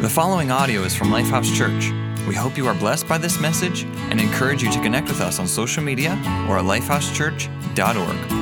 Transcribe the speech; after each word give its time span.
The 0.00 0.08
following 0.08 0.50
audio 0.50 0.80
is 0.84 0.96
from 0.96 1.08
Lifehouse 1.08 1.54
Church. 1.54 1.90
We 2.26 2.34
hope 2.34 2.56
you 2.56 2.66
are 2.66 2.72
blessed 2.72 3.06
by 3.06 3.18
this 3.18 3.38
message 3.38 3.82
and 4.08 4.18
encourage 4.18 4.62
you 4.62 4.72
to 4.72 4.80
connect 4.80 5.08
with 5.08 5.20
us 5.20 5.38
on 5.38 5.46
social 5.46 5.82
media 5.82 6.12
or 6.48 6.56
at 6.56 6.64
lifehousechurch.org. 6.64 8.32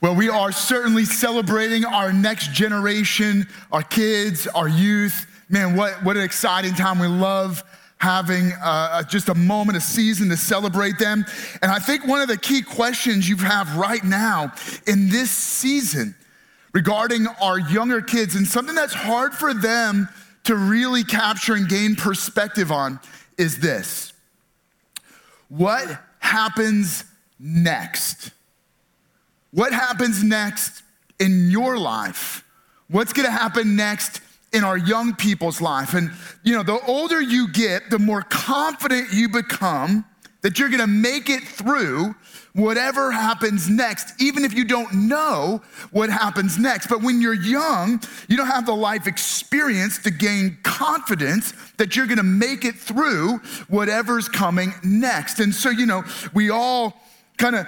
Well, 0.00 0.16
we 0.16 0.28
are 0.28 0.50
certainly 0.50 1.04
celebrating 1.04 1.84
our 1.84 2.12
next 2.12 2.52
generation, 2.52 3.46
our 3.70 3.84
kids, 3.84 4.48
our 4.48 4.68
youth. 4.68 5.28
Man, 5.48 5.76
what, 5.76 6.02
what 6.02 6.16
an 6.16 6.24
exciting 6.24 6.74
time. 6.74 6.98
We 6.98 7.06
love 7.06 7.62
having 7.98 8.50
uh, 8.60 9.04
just 9.04 9.28
a 9.28 9.36
moment, 9.36 9.78
a 9.78 9.80
season 9.80 10.28
to 10.30 10.36
celebrate 10.36 10.98
them. 10.98 11.24
And 11.62 11.70
I 11.70 11.78
think 11.78 12.08
one 12.08 12.22
of 12.22 12.26
the 12.26 12.38
key 12.38 12.62
questions 12.62 13.28
you 13.28 13.36
have 13.36 13.76
right 13.76 14.02
now 14.02 14.52
in 14.88 15.10
this 15.10 15.30
season 15.30 16.16
regarding 16.78 17.26
our 17.42 17.58
younger 17.58 18.00
kids 18.00 18.36
and 18.36 18.46
something 18.46 18.76
that's 18.76 18.94
hard 18.94 19.34
for 19.34 19.52
them 19.52 20.08
to 20.44 20.54
really 20.54 21.02
capture 21.02 21.54
and 21.54 21.68
gain 21.68 21.96
perspective 21.96 22.70
on 22.70 23.00
is 23.36 23.58
this 23.58 24.12
What 25.48 25.88
happens 26.20 27.02
next? 27.40 28.30
What 29.50 29.72
happens 29.72 30.22
next 30.22 30.84
in 31.18 31.50
your 31.50 31.76
life? 31.76 32.44
What's 32.86 33.12
gonna 33.12 33.32
happen 33.32 33.74
next 33.74 34.20
in 34.52 34.62
our 34.62 34.78
young 34.78 35.16
people's 35.16 35.60
life? 35.60 35.94
And 35.94 36.12
you 36.44 36.54
know, 36.54 36.62
the 36.62 36.78
older 36.86 37.20
you 37.20 37.48
get, 37.48 37.90
the 37.90 37.98
more 37.98 38.22
confident 38.22 39.12
you 39.12 39.28
become 39.28 40.04
that 40.42 40.60
you're 40.60 40.68
gonna 40.68 40.86
make 40.86 41.28
it 41.28 41.42
through 41.42 42.14
whatever 42.54 43.12
happens 43.12 43.68
next, 43.68 44.20
even 44.20 44.44
if 44.44 44.54
you 44.54 44.64
don't 44.64 44.92
know 44.92 45.62
what 45.90 46.10
happens 46.10 46.58
next. 46.58 46.88
But 46.88 47.02
when 47.02 47.20
you're 47.20 47.34
young, 47.34 48.00
you 48.28 48.36
don't 48.36 48.46
have 48.46 48.66
the 48.66 48.74
life 48.74 49.06
experience 49.06 49.98
to 49.98 50.10
gain 50.10 50.58
confidence 50.62 51.52
that 51.76 51.96
you're 51.96 52.06
gonna 52.06 52.22
make 52.22 52.64
it 52.64 52.74
through 52.74 53.38
whatever's 53.68 54.28
coming 54.28 54.72
next. 54.82 55.40
And 55.40 55.54
so, 55.54 55.70
you 55.70 55.86
know, 55.86 56.04
we 56.34 56.50
all 56.50 57.00
kind 57.36 57.56
of 57.56 57.66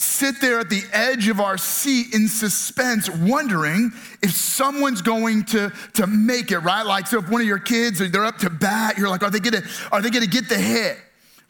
sit 0.00 0.40
there 0.40 0.58
at 0.58 0.70
the 0.70 0.82
edge 0.94 1.28
of 1.28 1.40
our 1.40 1.58
seat 1.58 2.14
in 2.14 2.26
suspense, 2.26 3.10
wondering 3.10 3.92
if 4.22 4.30
someone's 4.30 5.02
going 5.02 5.44
to, 5.44 5.70
to 5.92 6.06
make 6.06 6.50
it, 6.50 6.58
right? 6.60 6.86
Like, 6.86 7.06
so 7.06 7.18
if 7.18 7.28
one 7.28 7.42
of 7.42 7.46
your 7.46 7.58
kids, 7.58 7.98
they're 7.98 8.24
up 8.24 8.38
to 8.38 8.48
bat, 8.48 8.96
you're 8.96 9.10
like, 9.10 9.22
are 9.22 9.30
they 9.30 9.40
gonna, 9.40 9.62
are 9.92 10.00
they 10.00 10.08
gonna 10.08 10.26
get 10.26 10.48
the 10.48 10.56
hit? 10.56 10.96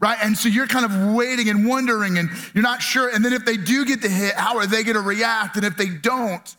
Right? 0.01 0.19
And 0.23 0.37
so 0.37 0.49
you're 0.49 0.67
kind 0.67 0.85
of 0.85 1.15
waiting 1.15 1.49
and 1.49 1.69
wondering, 1.69 2.19
and 2.19 2.31
you're 2.55 2.63
not 2.63 2.83
sure. 2.83 3.09
And 3.09 3.25
then 3.25 3.33
if 3.33 3.45
they 3.45 3.57
do 3.57 3.85
get 3.85 4.01
the 4.03 4.09
hit, 4.09 4.35
how 4.35 4.57
are 4.57 4.67
they 4.67 4.83
going 4.83 4.97
to 4.97 5.03
react? 5.03 5.57
And 5.57 5.65
if 5.65 5.77
they 5.77 5.89
don't, 5.89 6.57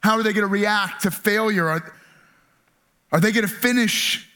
how 0.00 0.16
are 0.16 0.22
they 0.22 0.32
going 0.32 0.46
to 0.46 0.52
react 0.52 1.02
to 1.02 1.10
failure? 1.10 1.68
Are, 1.68 1.94
are 3.12 3.20
they 3.20 3.32
going 3.32 3.46
to 3.46 3.52
finish 3.52 4.28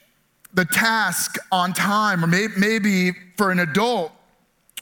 the 0.54 0.64
task 0.64 1.36
on 1.50 1.72
time? 1.72 2.24
Or 2.24 2.28
maybe, 2.28 2.52
maybe 2.56 3.12
for 3.36 3.50
an 3.50 3.58
adult 3.58 4.12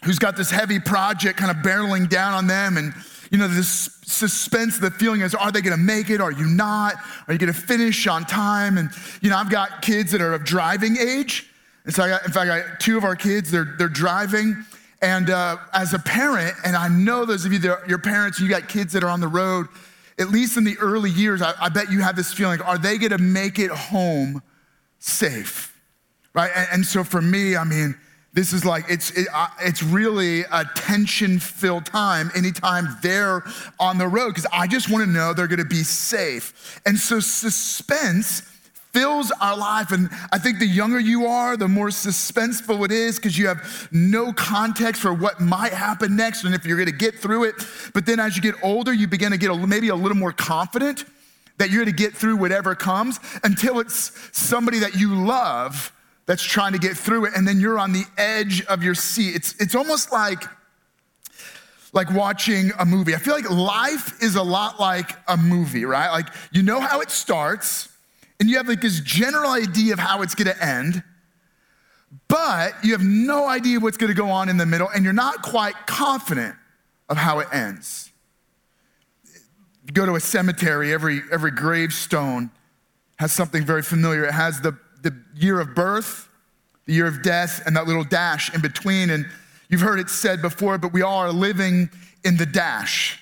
who's 0.05 0.19
got 0.19 0.37
this 0.37 0.51
heavy 0.51 0.79
project 0.79 1.39
kind 1.39 1.51
of 1.51 1.57
barreling 1.59 2.09
down 2.09 2.35
on 2.35 2.47
them, 2.47 2.77
and 2.77 2.95
you 3.31 3.39
know, 3.39 3.49
this 3.49 3.91
suspense, 4.05 4.79
the 4.79 4.91
feeling 4.91 5.21
is, 5.21 5.35
are 5.35 5.53
they 5.53 5.61
gonna 5.61 5.77
make 5.77 6.09
it? 6.09 6.21
Are 6.21 6.33
you 6.33 6.47
not? 6.47 6.95
Are 7.27 7.35
you 7.35 7.39
gonna 7.39 7.53
finish 7.53 8.07
on 8.07 8.25
time? 8.25 8.79
And, 8.79 8.91
you 9.21 9.31
know, 9.31 9.37
I've 9.37 9.51
got 9.51 9.83
kids 9.83 10.13
that 10.13 10.21
are 10.21 10.33
of 10.33 10.45
driving 10.45 10.97
age, 10.97 11.48
and 11.89 11.95
so, 11.95 12.03
I 12.03 12.09
got, 12.11 12.27
in 12.27 12.33
fact, 12.33 12.51
I 12.51 12.61
got 12.61 12.81
two 12.81 12.99
of 12.99 13.05
our 13.05 13.17
kids, 13.17 13.51
they're, 13.51 13.75
they're 13.79 13.89
driving. 13.89 14.63
And 15.01 15.31
uh, 15.31 15.57
as 15.73 15.95
a 15.95 15.99
parent, 15.99 16.55
and 16.63 16.77
I 16.77 16.87
know 16.87 17.25
those 17.25 17.47
of 17.47 17.53
you 17.55 17.59
that 17.61 17.71
are 17.71 17.83
your 17.89 17.97
parents, 17.97 18.39
you 18.39 18.47
got 18.47 18.69
kids 18.69 18.93
that 18.93 19.03
are 19.03 19.09
on 19.09 19.21
the 19.21 19.29
road, 19.29 19.69
at 20.19 20.29
least 20.29 20.59
in 20.59 20.65
the 20.65 20.77
early 20.81 21.11
years, 21.11 21.41
I, 21.41 21.55
I 21.59 21.71
bet 21.71 21.91
you 21.91 22.03
have 22.03 22.15
this 22.15 22.31
feeling 22.31 22.61
are 22.61 22.77
they 22.77 22.99
gonna 22.99 23.17
make 23.17 23.59
it 23.59 23.71
home 23.71 24.43
safe? 24.99 25.75
Right? 26.35 26.51
And, 26.55 26.69
and 26.73 26.85
so 26.85 27.05
for 27.05 27.23
me, 27.23 27.57
I 27.57 27.65
mean, 27.65 27.95
this 28.35 28.53
is 28.53 28.67
like, 28.67 28.85
it's, 28.91 29.11
it, 29.13 29.27
uh, 29.33 29.49
it's 29.63 29.83
really 29.83 30.43
a 30.43 30.67
tension 30.75 31.39
filled 31.39 31.87
time 31.87 32.31
anytime 32.37 32.99
they're 33.03 33.45
on 33.81 33.97
the 33.97 34.07
road 34.07 34.35
because 34.35 34.47
I 34.53 34.67
just 34.67 34.91
wanna 34.91 35.07
know 35.07 35.33
they're 35.33 35.47
gonna 35.47 35.65
be 35.65 35.85
safe. 35.85 36.83
And 36.85 36.99
so 36.99 37.19
suspense 37.19 38.43
fills 38.93 39.31
our 39.41 39.57
life. 39.57 39.93
And 39.93 40.09
I 40.33 40.39
think 40.39 40.59
the 40.59 40.67
younger 40.67 40.99
you 40.99 41.27
are, 41.27 41.57
the 41.57 41.69
more 41.69 41.89
suspenseful 41.89 42.85
it 42.85 42.93
is 42.93 43.17
because 43.17 43.37
you 43.37 43.47
have 43.49 43.89
no 43.93 44.33
context 44.33 45.03
for 45.03 45.13
what 45.13 45.41
might 45.41 45.73
happen 45.73 46.17
next 46.17 46.45
and 46.45 46.55
if 46.55 46.65
you're 46.65 46.77
going 46.77 46.89
to 46.89 46.97
get 46.97 47.15
through 47.15 47.45
it. 47.45 47.55
But 47.95 48.07
then 48.07 48.19
as 48.21 48.37
you 48.37 48.43
get 48.43 48.55
older, 48.63 48.93
you 48.93 49.07
begin 49.07 49.33
to 49.33 49.39
get 49.39 49.51
a, 49.51 49.67
maybe 49.67 49.89
a 49.89 49.97
little 49.97 50.17
more 50.17 50.33
confident 50.33 51.05
that 51.59 51.71
you're 51.71 51.85
going 51.85 51.95
to 51.95 52.03
get 52.03 52.15
through 52.15 52.37
whatever 52.37 52.75
comes 52.75 53.21
until 53.45 53.81
it's 53.81 54.13
somebody 54.33 54.79
that 54.79 54.95
you 54.95 55.15
love 55.15 55.93
that's 56.27 56.43
trying 56.43 56.73
to 56.73 56.79
get 56.79 56.97
through 56.97 57.27
it. 57.27 57.33
And 57.37 57.47
then 57.47 57.61
you're 57.61 57.79
on 57.79 57.93
the 57.93 58.05
edge 58.17 58.65
of 58.67 58.83
your 58.83 58.95
seat. 58.95 59.35
It's, 59.35 59.55
it's 59.61 59.75
almost 59.75 60.13
like, 60.13 60.45
like 61.93 62.13
watching 62.13 62.71
a 62.79 62.85
movie. 62.85 63.15
I 63.15 63.19
feel 63.19 63.35
like 63.35 63.51
life 63.51 64.23
is 64.23 64.37
a 64.37 64.43
lot 64.43 64.79
like 64.79 65.11
a 65.27 65.37
movie, 65.37 65.85
right? 65.85 66.11
Like 66.11 66.29
you 66.53 66.63
know 66.63 66.81
how 66.81 67.01
it 67.01 67.11
starts 67.11 67.89
and 68.41 68.49
you 68.49 68.57
have 68.57 68.69
like 68.69 68.81
this 68.81 69.01
general 69.01 69.51
idea 69.51 69.93
of 69.93 69.99
how 69.99 70.23
it's 70.23 70.35
gonna 70.35 70.57
end, 70.61 71.03
but 72.29 72.73
you 72.83 72.93
have 72.93 73.03
no 73.03 73.49
idea 73.49 73.81
what's 73.81 73.97
gonna 73.97 74.15
go 74.15 74.31
on 74.31 74.49
in 74.49 74.57
the 74.57 74.67
middle, 74.67 74.89
and 74.95 75.05
you're 75.05 75.13
not 75.13 75.43
quite 75.43 75.75
confident 75.87 76.55
of 77.09 77.17
how 77.17 77.41
it 77.41 77.49
ends. 77.53 78.11
You 79.87 79.93
go 79.93 80.05
to 80.05 80.17
a 80.17 80.21
cemetery, 80.21 80.93
every, 80.93 81.23
every 81.33 81.51
gravestone 81.51 82.51
has 83.19 83.33
something 83.33 83.65
very 83.65 83.83
familiar. 83.83 84.25
It 84.25 84.33
has 84.33 84.61
the, 84.61 84.77
the 85.03 85.17
year 85.35 85.61
of 85.61 85.75
birth, 85.75 86.29
the 86.85 86.93
year 86.93 87.07
of 87.07 87.23
death, 87.23 87.63
and 87.67 87.75
that 87.77 87.87
little 87.87 88.05
dash 88.05 88.55
in 88.55 88.61
between. 88.61 89.11
And 89.11 89.27
you've 89.69 89.81
heard 89.81 89.99
it 89.99 90.11
said 90.11 90.43
before, 90.43 90.79
but 90.79 90.93
we 90.93 91.03
all 91.03 91.19
are 91.19 91.33
living 91.33 91.91
in 92.25 92.37
the 92.37 92.47
dash, 92.47 93.19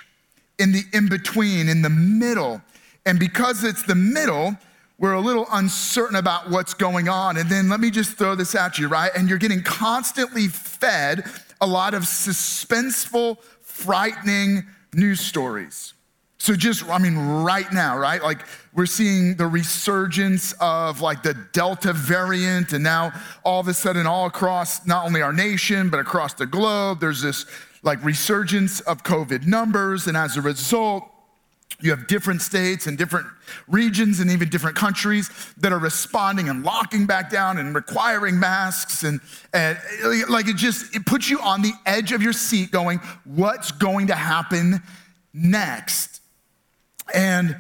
in 0.59 0.73
the 0.73 0.83
in 0.93 1.09
between, 1.09 1.69
in 1.69 1.83
the 1.83 1.91
middle. 1.91 2.61
And 3.07 3.19
because 3.19 3.63
it's 3.63 3.85
the 3.85 3.95
middle, 3.95 4.57
we're 4.99 5.13
a 5.13 5.21
little 5.21 5.47
uncertain 5.53 6.17
about 6.17 6.51
what's 6.51 6.75
going 6.75 7.09
on. 7.09 7.37
And 7.37 7.51
then 7.51 7.69
let 7.69 7.81
me 7.81 7.91
just 7.91 8.17
throw 8.17 8.35
this 8.35 8.55
at 8.55 8.79
you, 8.79 8.89
right? 8.89 9.11
And 9.15 9.29
you're 9.29 9.39
getting 9.39 9.63
constantly 9.63 10.49
fed 10.49 11.25
a 11.61 11.67
lot 11.67 11.95
of 11.95 12.05
suspenseful, 12.05 13.39
frightening 13.63 14.65
news 14.95 15.21
stories. 15.21 15.93
So 16.39 16.55
just, 16.55 16.89
I 16.89 16.99
mean, 16.99 17.17
right 17.17 17.71
now, 17.73 17.99
right? 17.99 18.23
Like 18.23 18.41
we're 18.75 18.87
seeing 18.87 19.37
the 19.37 19.47
resurgence 19.47 20.55
of 20.61 21.01
like 21.01 21.23
the 21.23 21.35
Delta 21.53 21.93
variant, 21.93 22.73
and 22.73 22.85
now 22.85 23.13
all 23.43 23.61
of 23.61 23.69
a 23.69 23.75
sudden, 23.75 24.07
all 24.07 24.27
across 24.27 24.87
not 24.87 25.07
only 25.07 25.23
our 25.23 25.33
nation, 25.33 25.89
but 25.89 25.99
across 25.99 26.35
the 26.35 26.47
globe, 26.47 27.01
there's 27.01 27.23
this 27.23 27.47
like 27.83 28.05
resurgence 28.05 28.81
of 28.81 29.03
COVID 29.03 29.47
numbers. 29.47 30.07
And 30.07 30.17
as 30.17 30.37
a 30.37 30.43
result, 30.43 31.11
you 31.81 31.91
have 31.91 32.07
different 32.07 32.41
states 32.43 32.87
and 32.87 32.97
different 32.97 33.27
regions 33.69 34.21
and 34.21 34.31
even 34.31 34.49
different 34.49 34.77
countries 34.77 35.31
that 35.59 35.73
are 35.73 35.79
responding 35.79 36.49
and 36.49 36.65
locking 36.65 37.07
back 37.07 37.31
down 37.31 37.59
and 37.59 37.75
requiring 37.75 38.39
masks 38.39 39.03
and, 39.03 39.21
and 39.53 39.79
like 40.29 40.49
it 40.49 40.57
just 40.57 40.95
it 40.97 41.05
puts 41.05 41.29
you 41.29 41.39
on 41.41 41.63
the 41.63 41.73
edge 41.85 42.13
of 42.13 42.23
your 42.23 42.33
seat 42.33 42.71
going 42.71 42.99
what's 43.25 43.73
going 43.73 44.07
to 44.07 44.15
happen 44.15 44.83
next? 45.35 46.21
And 47.15 47.57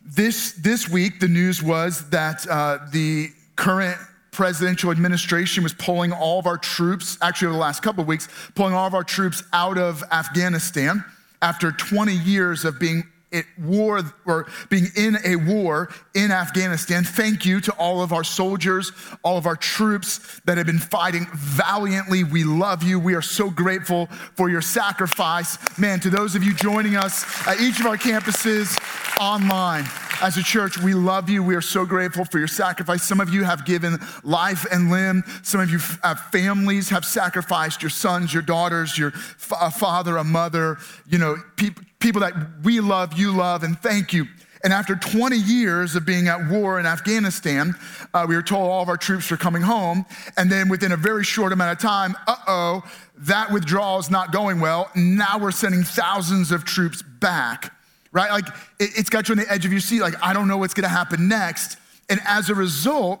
this 0.00 0.52
this 0.52 0.88
week 0.88 1.20
the 1.20 1.28
news 1.28 1.62
was 1.62 2.08
that 2.10 2.46
uh, 2.48 2.78
the 2.90 3.28
current 3.56 3.98
presidential 4.32 4.90
administration 4.90 5.62
was 5.62 5.74
pulling 5.74 6.10
all 6.10 6.38
of 6.38 6.46
our 6.46 6.56
troops 6.56 7.18
actually 7.20 7.46
over 7.46 7.54
the 7.54 7.60
last 7.60 7.82
couple 7.82 8.00
of 8.00 8.08
weeks 8.08 8.28
pulling 8.54 8.72
all 8.72 8.86
of 8.86 8.94
our 8.94 9.04
troops 9.04 9.42
out 9.52 9.76
of 9.76 10.02
afghanistan 10.10 11.04
after 11.42 11.70
20 11.70 12.14
years 12.14 12.64
of 12.64 12.78
being 12.80 13.04
at 13.32 13.44
war 13.58 14.02
or 14.26 14.46
being 14.68 14.86
in 14.96 15.16
a 15.24 15.36
war 15.36 15.92
in 16.14 16.30
Afghanistan. 16.30 17.04
Thank 17.04 17.44
you 17.44 17.60
to 17.62 17.72
all 17.72 18.02
of 18.02 18.12
our 18.12 18.24
soldiers, 18.24 18.92
all 19.22 19.38
of 19.38 19.46
our 19.46 19.56
troops 19.56 20.40
that 20.44 20.58
have 20.58 20.66
been 20.66 20.78
fighting 20.78 21.26
valiantly. 21.34 22.24
We 22.24 22.44
love 22.44 22.82
you. 22.82 22.98
We 22.98 23.14
are 23.14 23.22
so 23.22 23.50
grateful 23.50 24.06
for 24.36 24.48
your 24.48 24.62
sacrifice. 24.62 25.58
Man, 25.78 26.00
to 26.00 26.10
those 26.10 26.34
of 26.34 26.42
you 26.42 26.54
joining 26.54 26.96
us 26.96 27.24
at 27.46 27.60
each 27.60 27.80
of 27.80 27.86
our 27.86 27.96
campuses 27.96 28.78
online 29.20 29.84
as 30.22 30.36
a 30.36 30.42
church, 30.42 30.78
we 30.78 30.94
love 30.94 31.28
you. 31.28 31.42
We 31.42 31.56
are 31.56 31.60
so 31.60 31.84
grateful 31.84 32.24
for 32.24 32.38
your 32.38 32.46
sacrifice. 32.46 33.02
Some 33.02 33.20
of 33.20 33.34
you 33.34 33.42
have 33.42 33.64
given 33.64 33.98
life 34.22 34.64
and 34.70 34.88
limb. 34.88 35.24
Some 35.42 35.60
of 35.60 35.68
you 35.68 35.78
have 36.04 36.20
families 36.30 36.88
have 36.90 37.04
sacrificed 37.04 37.82
your 37.82 37.90
sons, 37.90 38.32
your 38.32 38.42
daughters, 38.42 38.96
your 38.96 39.12
a 39.60 39.70
father, 39.70 40.16
a 40.16 40.24
mother, 40.24 40.78
you 41.08 41.18
know, 41.18 41.36
people 41.56 41.82
people 41.98 42.20
that 42.20 42.34
we 42.62 42.80
love, 42.80 43.18
you 43.18 43.32
love, 43.32 43.64
and 43.64 43.78
thank 43.80 44.12
you. 44.12 44.26
And 44.64 44.72
after 44.72 44.94
20 44.94 45.36
years 45.36 45.96
of 45.96 46.06
being 46.06 46.28
at 46.28 46.48
war 46.48 46.78
in 46.78 46.86
Afghanistan, 46.86 47.74
uh, 48.14 48.24
we 48.28 48.36
were 48.36 48.42
told 48.42 48.70
all 48.70 48.82
of 48.82 48.88
our 48.88 48.96
troops 48.96 49.28
were 49.28 49.36
coming 49.36 49.62
home. 49.62 50.06
And 50.36 50.50
then 50.50 50.68
within 50.68 50.92
a 50.92 50.96
very 50.96 51.24
short 51.24 51.52
amount 51.52 51.72
of 51.72 51.78
time, 51.78 52.16
uh 52.28 52.36
oh, 52.46 52.82
that 53.18 53.50
withdrawal 53.50 53.98
is 53.98 54.08
not 54.08 54.32
going 54.32 54.60
well. 54.60 54.88
Now 54.94 55.38
we're 55.38 55.50
sending 55.50 55.82
thousands 55.82 56.52
of 56.52 56.64
troops 56.64 57.02
back 57.02 57.72
right? 58.12 58.30
Like 58.30 58.48
it, 58.78 58.90
it's 58.96 59.10
got 59.10 59.28
you 59.28 59.32
on 59.32 59.38
the 59.38 59.50
edge 59.50 59.64
of 59.64 59.72
your 59.72 59.80
seat. 59.80 60.00
Like, 60.00 60.14
I 60.22 60.32
don't 60.32 60.48
know 60.48 60.58
what's 60.58 60.74
gonna 60.74 60.88
happen 60.88 61.28
next. 61.28 61.78
And 62.08 62.20
as 62.26 62.50
a 62.50 62.54
result, 62.54 63.20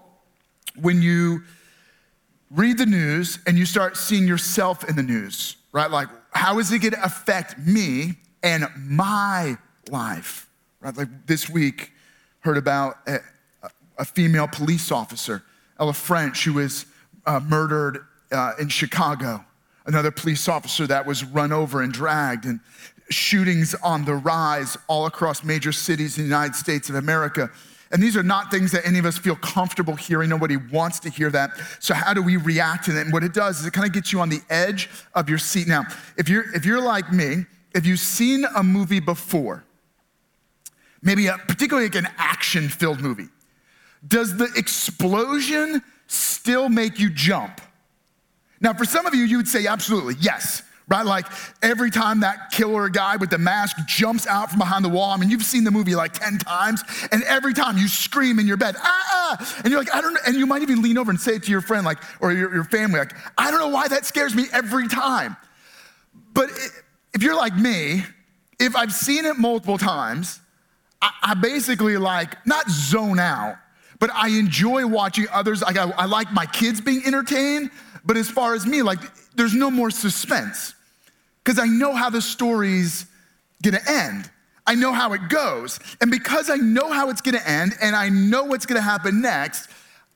when 0.80 1.02
you 1.02 1.42
read 2.50 2.78
the 2.78 2.86
news 2.86 3.38
and 3.46 3.58
you 3.58 3.66
start 3.66 3.96
seeing 3.96 4.26
yourself 4.26 4.88
in 4.88 4.96
the 4.96 5.02
news, 5.02 5.56
right? 5.72 5.90
Like, 5.90 6.08
how 6.32 6.58
is 6.58 6.70
it 6.72 6.80
gonna 6.80 7.02
affect 7.02 7.58
me 7.58 8.14
and 8.42 8.66
my 8.76 9.56
life, 9.90 10.48
right? 10.80 10.96
Like 10.96 11.26
this 11.26 11.48
week, 11.48 11.92
heard 12.40 12.56
about 12.56 12.98
a, 13.06 13.18
a 13.98 14.04
female 14.04 14.48
police 14.48 14.90
officer, 14.90 15.42
Ella 15.78 15.92
French, 15.94 16.44
who 16.44 16.54
was 16.54 16.86
uh, 17.26 17.40
murdered 17.40 18.04
uh, 18.30 18.52
in 18.60 18.68
Chicago. 18.68 19.44
Another 19.86 20.10
police 20.10 20.48
officer 20.48 20.86
that 20.86 21.06
was 21.06 21.24
run 21.24 21.52
over 21.52 21.82
and 21.82 21.92
dragged, 21.92 22.44
and 22.44 22.60
shootings 23.12 23.74
on 23.76 24.04
the 24.04 24.14
rise 24.14 24.76
all 24.88 25.06
across 25.06 25.44
major 25.44 25.72
cities 25.72 26.18
in 26.18 26.24
the 26.24 26.28
United 26.28 26.54
States 26.54 26.88
of 26.88 26.96
America. 26.96 27.50
And 27.90 28.02
these 28.02 28.16
are 28.16 28.22
not 28.22 28.50
things 28.50 28.72
that 28.72 28.86
any 28.86 28.98
of 28.98 29.04
us 29.04 29.18
feel 29.18 29.36
comfortable 29.36 29.94
hearing. 29.94 30.30
Nobody 30.30 30.56
wants 30.56 30.98
to 31.00 31.10
hear 31.10 31.30
that. 31.30 31.50
So 31.78 31.92
how 31.92 32.14
do 32.14 32.22
we 32.22 32.38
react 32.38 32.86
to 32.86 32.98
it? 32.98 33.02
And 33.02 33.12
what 33.12 33.22
it 33.22 33.34
does 33.34 33.60
is 33.60 33.66
it 33.66 33.74
kind 33.74 33.86
of 33.86 33.92
gets 33.92 34.12
you 34.12 34.20
on 34.20 34.30
the 34.30 34.40
edge 34.48 34.88
of 35.14 35.28
your 35.28 35.38
seat. 35.38 35.68
Now, 35.68 35.84
if 36.16 36.28
you're 36.28 36.54
if 36.54 36.64
you're 36.64 36.80
like 36.80 37.12
me, 37.12 37.44
if 37.74 37.84
you've 37.84 38.00
seen 38.00 38.46
a 38.56 38.62
movie 38.62 39.00
before, 39.00 39.64
maybe 41.02 41.26
a 41.26 41.36
particularly 41.36 41.88
like 41.88 41.96
an 41.96 42.08
action-filled 42.16 43.00
movie, 43.00 43.28
does 44.06 44.36
the 44.38 44.50
explosion 44.56 45.82
still 46.06 46.70
make 46.70 46.98
you 46.98 47.10
jump? 47.10 47.60
Now, 48.60 48.72
for 48.72 48.84
some 48.86 49.04
of 49.04 49.14
you, 49.14 49.24
you 49.24 49.36
would 49.36 49.48
say 49.48 49.66
absolutely, 49.66 50.14
yes 50.18 50.62
right? 50.88 51.04
Like 51.06 51.26
every 51.62 51.90
time 51.90 52.20
that 52.20 52.50
killer 52.50 52.88
guy 52.88 53.16
with 53.16 53.30
the 53.30 53.38
mask 53.38 53.76
jumps 53.86 54.26
out 54.26 54.50
from 54.50 54.58
behind 54.58 54.84
the 54.84 54.88
wall, 54.88 55.10
I 55.10 55.16
mean, 55.16 55.30
you've 55.30 55.44
seen 55.44 55.64
the 55.64 55.70
movie 55.70 55.94
like 55.94 56.12
10 56.12 56.38
times, 56.38 56.82
and 57.10 57.22
every 57.24 57.54
time 57.54 57.78
you 57.78 57.88
scream 57.88 58.38
in 58.38 58.46
your 58.46 58.56
bed, 58.56 58.74
ah, 58.78 58.82
ah, 58.82 59.60
and 59.64 59.70
you're 59.70 59.80
like, 59.80 59.94
I 59.94 60.00
don't 60.00 60.14
know, 60.14 60.20
and 60.26 60.36
you 60.36 60.46
might 60.46 60.62
even 60.62 60.82
lean 60.82 60.98
over 60.98 61.10
and 61.10 61.20
say 61.20 61.36
it 61.36 61.44
to 61.44 61.50
your 61.50 61.60
friend, 61.60 61.84
like, 61.84 61.98
or 62.20 62.32
your, 62.32 62.52
your 62.54 62.64
family, 62.64 62.98
like, 62.98 63.14
I 63.38 63.50
don't 63.50 63.60
know 63.60 63.68
why 63.68 63.88
that 63.88 64.04
scares 64.04 64.34
me 64.34 64.46
every 64.52 64.88
time. 64.88 65.36
But 66.34 66.50
if 67.14 67.22
you're 67.22 67.36
like 67.36 67.56
me, 67.56 68.04
if 68.58 68.76
I've 68.76 68.92
seen 68.92 69.24
it 69.24 69.36
multiple 69.38 69.78
times, 69.78 70.40
I, 71.00 71.34
basically 71.34 71.96
like, 71.96 72.46
not 72.46 72.70
zone 72.70 73.18
out, 73.18 73.56
but 73.98 74.10
I 74.14 74.28
enjoy 74.28 74.86
watching 74.86 75.26
others. 75.32 75.60
Like 75.60 75.76
I, 75.76 75.90
I 75.90 76.04
like 76.04 76.32
my 76.32 76.46
kids 76.46 76.80
being 76.80 77.02
entertained, 77.04 77.70
but 78.04 78.16
as 78.16 78.30
far 78.30 78.54
as 78.54 78.66
me, 78.66 78.82
like, 78.82 79.00
there's 79.34 79.54
no 79.54 79.70
more 79.70 79.90
suspense 79.90 80.74
because 81.42 81.58
I 81.58 81.66
know 81.66 81.94
how 81.94 82.10
the 82.10 82.22
story's 82.22 83.06
gonna 83.62 83.80
end. 83.86 84.30
I 84.66 84.74
know 84.74 84.92
how 84.92 85.12
it 85.12 85.28
goes. 85.28 85.80
And 86.00 86.10
because 86.10 86.50
I 86.50 86.56
know 86.56 86.92
how 86.92 87.10
it's 87.10 87.20
gonna 87.20 87.42
end 87.44 87.74
and 87.80 87.96
I 87.96 88.08
know 88.08 88.44
what's 88.44 88.66
gonna 88.66 88.80
happen 88.80 89.20
next, 89.20 89.68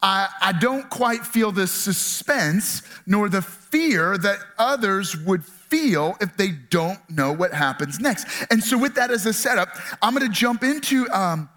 I, 0.03 0.29
I 0.41 0.53
don't 0.53 0.89
quite 0.91 1.27
feel 1.27 1.53
the 1.53 1.67
suspense 1.67 2.83
nor 3.07 3.29
the 3.29 3.43
fear 3.43 4.19
that 4.19 4.39
others 4.59 5.17
would 5.17 5.45
feel 5.45 6.17
if 6.21 6.37
they 6.37 6.51
don't 6.51 6.99
know 7.11 7.33
what 7.33 7.53
happens 7.53 7.99
next. 7.99 8.27
And 8.51 8.63
so, 8.63 8.79
with 8.79 8.95
that 8.95 9.11
as 9.11 9.27
a 9.27 9.33
setup, 9.33 9.69
I'm 10.01 10.15
gonna 10.15 10.29
jump 10.29 10.63
into 10.63 11.09
um, 11.11 11.49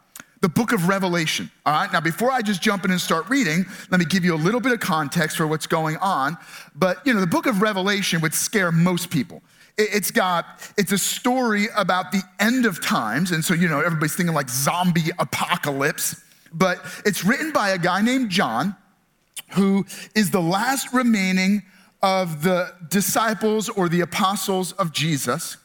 the 0.42 0.50
book 0.50 0.72
of 0.72 0.88
Revelation. 0.88 1.52
All 1.66 1.74
right, 1.74 1.92
now 1.92 2.00
before 2.00 2.32
I 2.32 2.42
just 2.42 2.62
jump 2.62 2.86
in 2.86 2.92
and 2.92 3.00
start 3.00 3.30
reading, 3.30 3.66
let 3.92 4.00
me 4.00 4.06
give 4.06 4.24
you 4.24 4.34
a 4.34 4.38
little 4.38 4.62
bit 4.62 4.72
of 4.72 4.80
context 4.80 5.38
for 5.38 5.48
what's 5.48 5.68
going 5.68 5.98
on. 5.98 6.38
But 6.76 7.06
you 7.06 7.14
know, 7.14 7.20
the 7.20 7.28
book 7.28 7.46
of 7.46 7.62
Revelation 7.62 8.22
would 8.22 8.34
scare 8.34 8.72
most 8.72 9.10
people. 9.10 9.42
It's 9.78 10.12
got, 10.12 10.46
it's 10.78 10.92
a 10.92 10.98
story 10.98 11.68
about 11.78 12.12
the 12.12 12.22
end 12.40 12.66
of 12.66 12.84
times. 12.84 13.32
And 13.32 13.44
so, 13.46 13.54
you 13.54 13.70
know, 13.70 13.80
everybody's 13.80 14.14
thinking 14.14 14.36
like 14.36 14.50
zombie 14.50 15.10
apocalypse. 15.20 16.22
But 16.52 16.84
it's 17.06 17.24
written 17.24 17.54
by 17.54 17.70
a 17.70 17.78
guy 17.78 18.02
named 18.02 18.30
John, 18.30 18.76
who 19.52 19.86
is 20.16 20.32
the 20.32 20.42
last 20.42 20.94
remaining 20.94 21.64
of 22.02 22.44
the 22.44 22.74
disciples 22.90 23.70
or 23.70 23.88
the 23.88 24.02
apostles 24.02 24.74
of 24.74 24.92
Jesus. 24.92 25.58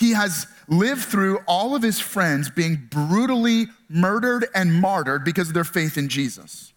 He 0.00 0.12
has 0.12 0.46
lived 0.66 1.02
through 1.02 1.40
all 1.46 1.74
of 1.76 1.82
his 1.82 2.00
friends 2.00 2.48
being 2.48 2.88
brutally 2.90 3.66
murdered 3.90 4.48
and 4.54 4.72
martyred 4.72 5.26
because 5.26 5.48
of 5.48 5.54
their 5.54 5.62
faith 5.62 5.98
in 5.98 6.08
Jesus. 6.08 6.72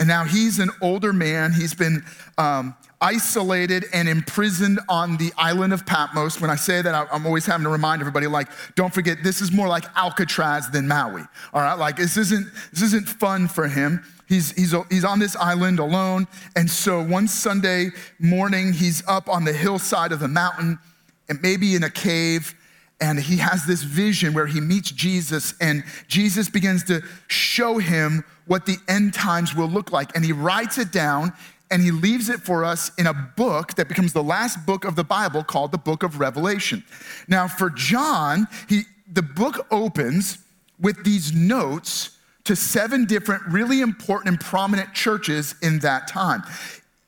And 0.00 0.08
now 0.08 0.24
he's 0.24 0.58
an 0.58 0.70
older 0.82 1.12
man. 1.12 1.52
He's 1.52 1.74
been 1.74 2.04
um, 2.36 2.76
isolated 3.00 3.84
and 3.92 4.08
imprisoned 4.08 4.80
on 4.88 5.16
the 5.16 5.32
island 5.38 5.72
of 5.72 5.86
Patmos. 5.86 6.40
When 6.40 6.50
I 6.50 6.56
say 6.56 6.82
that, 6.82 7.08
I'm 7.12 7.24
always 7.24 7.46
having 7.46 7.62
to 7.64 7.70
remind 7.70 8.00
everybody, 8.00 8.26
like, 8.26 8.48
don't 8.74 8.92
forget, 8.92 9.18
this 9.22 9.40
is 9.40 9.52
more 9.52 9.68
like 9.68 9.84
Alcatraz 9.96 10.70
than 10.70 10.88
Maui. 10.88 11.22
All 11.52 11.62
right, 11.62 11.74
like 11.78 11.96
this 11.96 12.16
isn't 12.16 12.48
this 12.72 12.82
isn't 12.82 13.08
fun 13.08 13.46
for 13.46 13.68
him. 13.68 14.04
He's, 14.28 14.50
he's, 14.52 14.74
he's 14.90 15.04
on 15.04 15.20
this 15.20 15.36
island 15.36 15.78
alone. 15.78 16.26
And 16.54 16.68
so 16.68 17.02
one 17.02 17.28
Sunday 17.28 17.90
morning, 18.18 18.72
he's 18.72 19.06
up 19.06 19.28
on 19.28 19.44
the 19.44 19.52
hillside 19.54 20.12
of 20.12 20.20
the 20.20 20.28
mountain 20.28 20.78
and 21.28 21.40
maybe 21.42 21.74
in 21.74 21.82
a 21.84 21.90
cave. 21.90 22.54
And 23.00 23.18
he 23.18 23.36
has 23.36 23.64
this 23.64 23.82
vision 23.82 24.34
where 24.34 24.46
he 24.46 24.60
meets 24.60 24.90
Jesus, 24.90 25.54
and 25.60 25.84
Jesus 26.08 26.50
begins 26.50 26.82
to 26.84 27.00
show 27.28 27.78
him 27.78 28.24
what 28.46 28.66
the 28.66 28.76
end 28.88 29.14
times 29.14 29.54
will 29.54 29.68
look 29.68 29.92
like. 29.92 30.14
And 30.16 30.24
he 30.24 30.32
writes 30.32 30.78
it 30.78 30.90
down 30.90 31.32
and 31.70 31.82
he 31.82 31.90
leaves 31.90 32.28
it 32.28 32.40
for 32.40 32.64
us 32.64 32.90
in 32.96 33.06
a 33.06 33.12
book 33.12 33.74
that 33.74 33.88
becomes 33.88 34.12
the 34.12 34.22
last 34.22 34.64
book 34.64 34.84
of 34.84 34.96
the 34.96 35.04
Bible 35.04 35.44
called 35.44 35.70
the 35.70 35.78
book 35.78 36.02
of 36.02 36.18
Revelation. 36.18 36.82
Now, 37.28 37.46
for 37.46 37.70
John, 37.70 38.48
he, 38.68 38.82
the 39.12 39.22
book 39.22 39.66
opens 39.70 40.38
with 40.80 41.04
these 41.04 41.32
notes 41.34 42.16
to 42.44 42.56
seven 42.56 43.04
different 43.04 43.42
really 43.48 43.82
important 43.82 44.28
and 44.28 44.40
prominent 44.40 44.94
churches 44.94 45.54
in 45.62 45.80
that 45.80 46.08
time. 46.08 46.42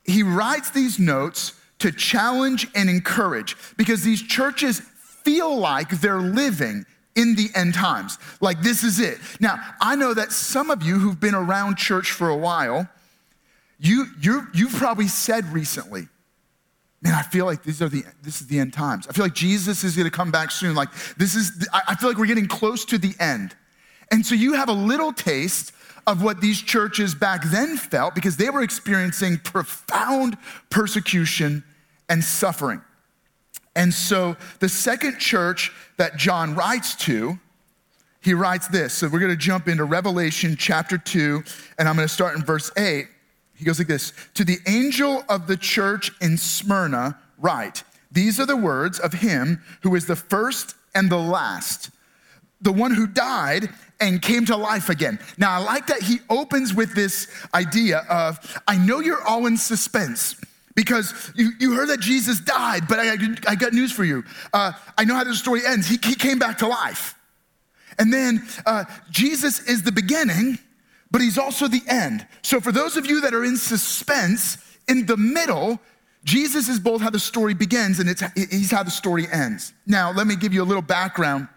He 0.03 0.21
writes 0.21 0.69
these 0.69 0.99
notes 0.99 1.59
to 1.81 1.91
challenge 1.91 2.67
and 2.75 2.89
encourage 2.89 3.55
because 3.77 4.03
these 4.03 4.21
churches 4.21 4.79
feel 4.79 5.57
like 5.57 5.89
they're 6.01 6.21
living 6.21 6.85
in 7.15 7.35
the 7.35 7.49
end 7.55 7.73
times. 7.73 8.17
Like 8.39 8.61
this 8.61 8.83
is 8.83 8.99
it. 8.99 9.19
Now, 9.39 9.59
I 9.81 9.95
know 9.95 10.13
that 10.13 10.31
some 10.31 10.69
of 10.69 10.83
you 10.83 10.99
who've 10.99 11.19
been 11.19 11.35
around 11.35 11.77
church 11.77 12.11
for 12.11 12.29
a 12.29 12.37
while, 12.37 12.87
you, 13.79 14.05
you 14.19 14.47
you've 14.53 14.73
probably 14.73 15.07
said 15.07 15.45
recently, 15.51 16.07
man, 17.01 17.13
I 17.13 17.23
feel 17.23 17.45
like 17.45 17.63
these 17.63 17.81
are 17.81 17.89
the, 17.89 18.03
this 18.21 18.41
is 18.41 18.47
the 18.47 18.59
end 18.59 18.73
times. 18.73 19.07
I 19.07 19.13
feel 19.13 19.25
like 19.25 19.33
Jesus 19.33 19.83
is 19.83 19.97
gonna 19.97 20.11
come 20.11 20.31
back 20.31 20.51
soon. 20.51 20.75
Like 20.75 20.89
this 21.17 21.35
is, 21.35 21.67
I 21.73 21.95
feel 21.95 22.09
like 22.09 22.17
we're 22.17 22.27
getting 22.27 22.47
close 22.47 22.85
to 22.85 22.97
the 22.97 23.13
end. 23.19 23.55
And 24.11 24.25
so 24.25 24.35
you 24.35 24.53
have 24.53 24.69
a 24.69 24.73
little 24.73 25.11
taste 25.13 25.71
of 26.07 26.23
what 26.23 26.41
these 26.41 26.61
churches 26.61 27.15
back 27.15 27.43
then 27.45 27.77
felt 27.77 28.15
because 28.15 28.37
they 28.37 28.49
were 28.49 28.61
experiencing 28.61 29.37
profound 29.37 30.37
persecution 30.69 31.63
and 32.11 32.21
suffering. 32.23 32.81
And 33.75 33.91
so 33.93 34.35
the 34.59 34.67
second 34.67 35.17
church 35.17 35.71
that 35.97 36.17
John 36.17 36.55
writes 36.55 36.93
to, 37.05 37.39
he 38.19 38.33
writes 38.33 38.67
this. 38.67 38.93
So 38.93 39.07
we're 39.07 39.19
going 39.19 39.31
to 39.31 39.37
jump 39.37 39.69
into 39.69 39.85
Revelation 39.85 40.57
chapter 40.59 40.97
2, 40.97 41.41
and 41.79 41.87
I'm 41.87 41.95
going 41.95 42.07
to 42.07 42.13
start 42.13 42.35
in 42.35 42.43
verse 42.43 42.69
8. 42.77 43.07
He 43.55 43.63
goes 43.63 43.79
like 43.79 43.87
this 43.87 44.11
To 44.35 44.43
the 44.43 44.57
angel 44.67 45.23
of 45.29 45.47
the 45.47 45.55
church 45.55 46.11
in 46.21 46.37
Smyrna, 46.37 47.17
write, 47.37 47.83
These 48.11 48.41
are 48.41 48.45
the 48.45 48.57
words 48.57 48.99
of 48.99 49.13
him 49.13 49.63
who 49.81 49.95
is 49.95 50.05
the 50.05 50.17
first 50.17 50.75
and 50.93 51.09
the 51.09 51.17
last, 51.17 51.91
the 52.59 52.73
one 52.73 52.93
who 52.93 53.07
died 53.07 53.69
and 54.01 54.21
came 54.21 54.45
to 54.47 54.57
life 54.57 54.89
again. 54.89 55.17
Now, 55.37 55.53
I 55.53 55.59
like 55.59 55.87
that 55.87 56.01
he 56.01 56.19
opens 56.29 56.73
with 56.73 56.93
this 56.93 57.27
idea 57.53 57.99
of, 58.09 58.61
I 58.67 58.77
know 58.77 58.99
you're 58.99 59.23
all 59.23 59.45
in 59.45 59.55
suspense 59.55 60.35
because 60.75 61.31
you, 61.35 61.51
you 61.59 61.73
heard 61.73 61.89
that 61.89 61.99
Jesus 61.99 62.39
died, 62.39 62.87
but 62.87 62.99
I, 62.99 63.15
I 63.47 63.55
got 63.55 63.73
news 63.73 63.91
for 63.91 64.03
you. 64.03 64.23
Uh, 64.53 64.71
I 64.97 65.05
know 65.05 65.15
how 65.15 65.23
the 65.23 65.35
story 65.35 65.61
ends. 65.65 65.87
He, 65.87 65.97
he 66.03 66.15
came 66.15 66.39
back 66.39 66.59
to 66.59 66.67
life. 66.67 67.15
And 67.99 68.11
then 68.11 68.43
uh, 68.65 68.85
Jesus 69.09 69.67
is 69.67 69.83
the 69.83 69.91
beginning, 69.91 70.57
but 71.11 71.21
he's 71.21 71.37
also 71.37 71.67
the 71.67 71.81
end. 71.87 72.25
So 72.41 72.59
for 72.59 72.71
those 72.71 72.97
of 72.97 73.05
you 73.05 73.21
that 73.21 73.33
are 73.33 73.43
in 73.43 73.57
suspense, 73.57 74.57
in 74.87 75.05
the 75.05 75.17
middle, 75.17 75.79
Jesus 76.23 76.69
is 76.69 76.79
both 76.79 77.01
how 77.01 77.09
the 77.09 77.19
story 77.19 77.53
begins 77.53 77.99
and 77.99 78.09
it's, 78.09 78.23
he's 78.35 78.71
how 78.71 78.83
the 78.83 78.91
story 78.91 79.27
ends. 79.31 79.73
Now, 79.85 80.11
let 80.11 80.27
me 80.27 80.35
give 80.35 80.53
you 80.53 80.63
a 80.63 80.65
little 80.65 80.81
background 80.81 81.47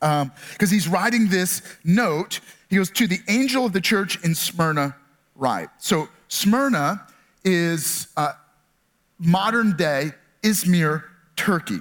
because 0.00 0.22
um, 0.22 0.68
he's 0.68 0.88
writing 0.88 1.28
this 1.28 1.62
note. 1.84 2.40
He 2.68 2.76
goes, 2.76 2.90
To 2.90 3.06
the 3.06 3.20
angel 3.28 3.64
of 3.64 3.72
the 3.72 3.80
church 3.80 4.22
in 4.24 4.34
Smyrna, 4.34 4.96
write. 5.34 5.68
So, 5.78 6.08
Smyrna 6.28 7.06
is 7.44 8.08
uh, 8.16 8.32
modern 9.18 9.76
day 9.76 10.12
Izmir, 10.42 11.04
Turkey. 11.36 11.78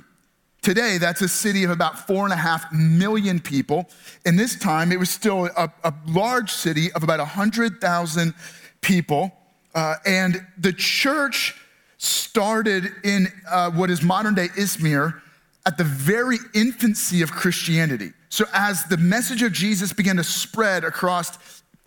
Today, 0.62 0.98
that's 0.98 1.22
a 1.22 1.28
city 1.28 1.66
of 1.66 1.72
about 1.72 2.08
four 2.08 2.24
and 2.24 2.32
a 2.32 2.38
half 2.38 2.72
million 2.72 3.42
people. 3.42 3.90
In 4.26 4.38
this 4.38 4.58
time, 4.58 4.94
it 4.94 5.00
was 5.00 5.10
still 5.10 5.50
a, 5.58 5.70
a 5.84 5.94
large 6.08 6.52
city 6.52 6.90
of 6.94 7.04
about 7.04 7.20
100,000 7.20 8.34
people. 8.80 9.34
Uh, 9.76 9.96
and 10.06 10.46
the 10.58 10.72
church 10.72 11.56
started 11.98 12.92
in 13.04 13.28
uh, 13.50 13.72
what 13.72 13.90
is 13.90 14.02
modern 14.02 14.36
day 14.36 14.48
Izmir 14.50 15.22
at 15.66 15.78
the 15.78 15.84
very 15.84 16.38
infancy 16.54 17.22
of 17.22 17.32
Christianity. 17.32 18.12
So, 18.30 18.46
as 18.54 18.86
the 18.86 18.98
message 18.98 19.44
of 19.44 19.52
Jesus 19.52 19.94
began 19.94 20.16
to 20.16 20.24
spread 20.24 20.84
across 20.84 21.38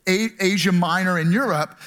Asia 0.07 0.73
Minor 0.73 1.19
and 1.19 1.33
Europe, 1.33 1.79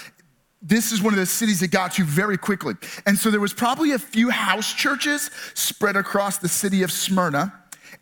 this 0.62 0.92
is 0.92 1.02
one 1.02 1.14
of 1.14 1.20
the 1.20 1.26
cities 1.26 1.62
it 1.62 1.72
got 1.72 1.94
to 1.94 2.04
very 2.04 2.38
quickly. 2.38 2.76
And 3.06 3.18
so 3.18 3.32
there 3.32 3.40
was 3.40 3.54
probably 3.54 3.92
a 3.92 4.00
few 4.00 4.30
house 4.30 4.74
churches 4.74 5.32
spread 5.54 5.96
across 5.96 6.38
the 6.38 6.50
city 6.50 6.84
of 6.84 6.92
Smyrna. 6.92 7.54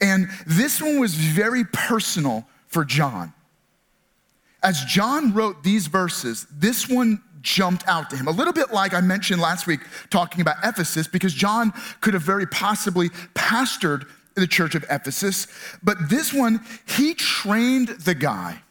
And 0.02 0.30
this 0.46 0.82
one 0.82 1.00
was 1.00 1.14
very 1.14 1.64
personal 1.66 2.48
for 2.68 2.84
John. 2.84 3.34
As 4.64 4.84
John 4.86 5.34
wrote 5.34 5.64
these 5.64 5.88
verses, 5.88 6.48
this 6.52 6.90
one 6.90 7.22
jumped 7.42 7.88
out 7.88 8.10
to 8.10 8.18
him. 8.18 8.28
A 8.28 8.32
little 8.32 8.54
bit 8.54 8.72
like 8.72 8.94
I 8.94 9.02
mentioned 9.02 9.40
last 9.40 9.68
week 9.68 9.82
talking 10.10 10.42
about 10.42 10.58
Ephesus, 10.64 11.08
because 11.08 11.34
John 11.34 11.72
could 12.02 12.14
have 12.14 12.24
very 12.24 12.48
possibly 12.48 13.10
pastored 13.36 14.08
the 14.36 14.48
church 14.48 14.76
of 14.76 14.86
Ephesus, 14.90 15.48
but 15.82 16.10
this 16.10 16.34
one, 16.34 16.62
he 16.86 17.14
trained 17.16 17.88
the 17.88 18.14
guy. 18.14 18.62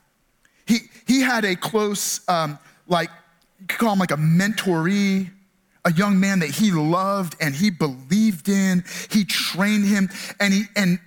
He, 0.66 0.78
he 1.06 1.20
had 1.20 1.44
a 1.44 1.56
close, 1.56 2.20
um, 2.28 2.58
like, 2.86 3.10
you 3.10 3.25
could 3.66 3.78
call 3.78 3.92
him 3.92 3.98
like 3.98 4.10
a 4.10 4.16
mentoree, 4.16 5.30
a 5.84 5.92
young 5.92 6.18
man 6.18 6.40
that 6.40 6.50
he 6.50 6.70
loved 6.70 7.36
and 7.40 7.54
he 7.54 7.70
believed 7.70 8.48
in. 8.48 8.84
He 9.10 9.24
trained 9.24 9.84
him, 9.84 10.08
and 10.40 10.52
he 10.52 10.64
and 10.74 10.98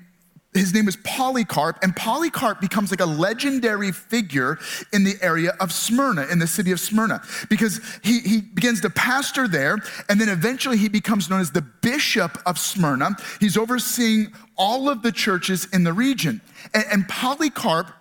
his 0.53 0.73
name 0.73 0.85
was 0.85 0.97
Polycarp, 1.03 1.77
and 1.83 1.95
Polycarp 1.95 2.59
becomes 2.59 2.89
like 2.89 3.01
a 3.01 3.05
legendary 3.05 3.91
figure 3.91 4.57
in 4.91 5.03
the 5.03 5.13
area 5.21 5.53
of 5.59 5.71
Smyrna, 5.71 6.25
in 6.31 6.39
the 6.39 6.47
city 6.47 6.71
of 6.71 6.79
Smyrna, 6.79 7.21
because 7.49 7.79
he, 8.03 8.19
he 8.21 8.41
begins 8.41 8.81
to 8.81 8.89
pastor 8.89 9.47
there, 9.47 9.77
and 10.09 10.19
then 10.19 10.27
eventually 10.27 10.77
he 10.77 10.89
becomes 10.89 11.29
known 11.29 11.39
as 11.39 11.51
the 11.51 11.61
bishop 11.61 12.39
of 12.47 12.57
Smyrna. 12.57 13.15
He's 13.39 13.57
overseeing 13.57 14.33
all 14.57 14.89
of 14.89 15.03
the 15.03 15.11
churches 15.11 15.67
in 15.71 15.83
the 15.83 15.93
region. 15.93 16.41
And, 16.73 16.85
and 16.91 17.07
Polycarp 17.07 17.93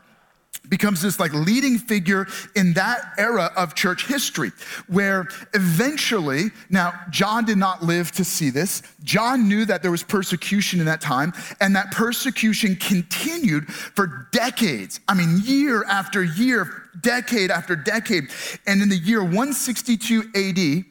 becomes 0.68 1.02
this 1.02 1.18
like 1.18 1.32
leading 1.32 1.78
figure 1.78 2.26
in 2.54 2.74
that 2.74 3.12
era 3.18 3.50
of 3.56 3.74
church 3.74 4.06
history 4.06 4.52
where 4.86 5.26
eventually 5.54 6.50
now 6.70 6.92
john 7.10 7.44
did 7.44 7.58
not 7.58 7.82
live 7.82 8.12
to 8.12 8.24
see 8.24 8.50
this. 8.50 8.82
John 9.02 9.48
knew 9.48 9.64
that 9.64 9.82
there 9.82 9.90
was 9.90 10.02
persecution 10.02 10.80
in 10.80 10.86
that 10.86 11.00
time 11.00 11.32
and 11.60 11.74
that 11.76 11.90
persecution 11.90 12.76
continued 12.76 13.72
for 13.72 14.28
decades. 14.32 15.00
I 15.08 15.14
mean 15.14 15.40
year 15.44 15.84
after 15.84 16.22
year 16.22 16.84
decade 17.00 17.50
after 17.50 17.76
decade. 17.76 18.30
And 18.66 18.82
in 18.82 18.88
the 18.88 18.96
year 18.96 19.22
162 19.22 20.24
ad 20.34 20.84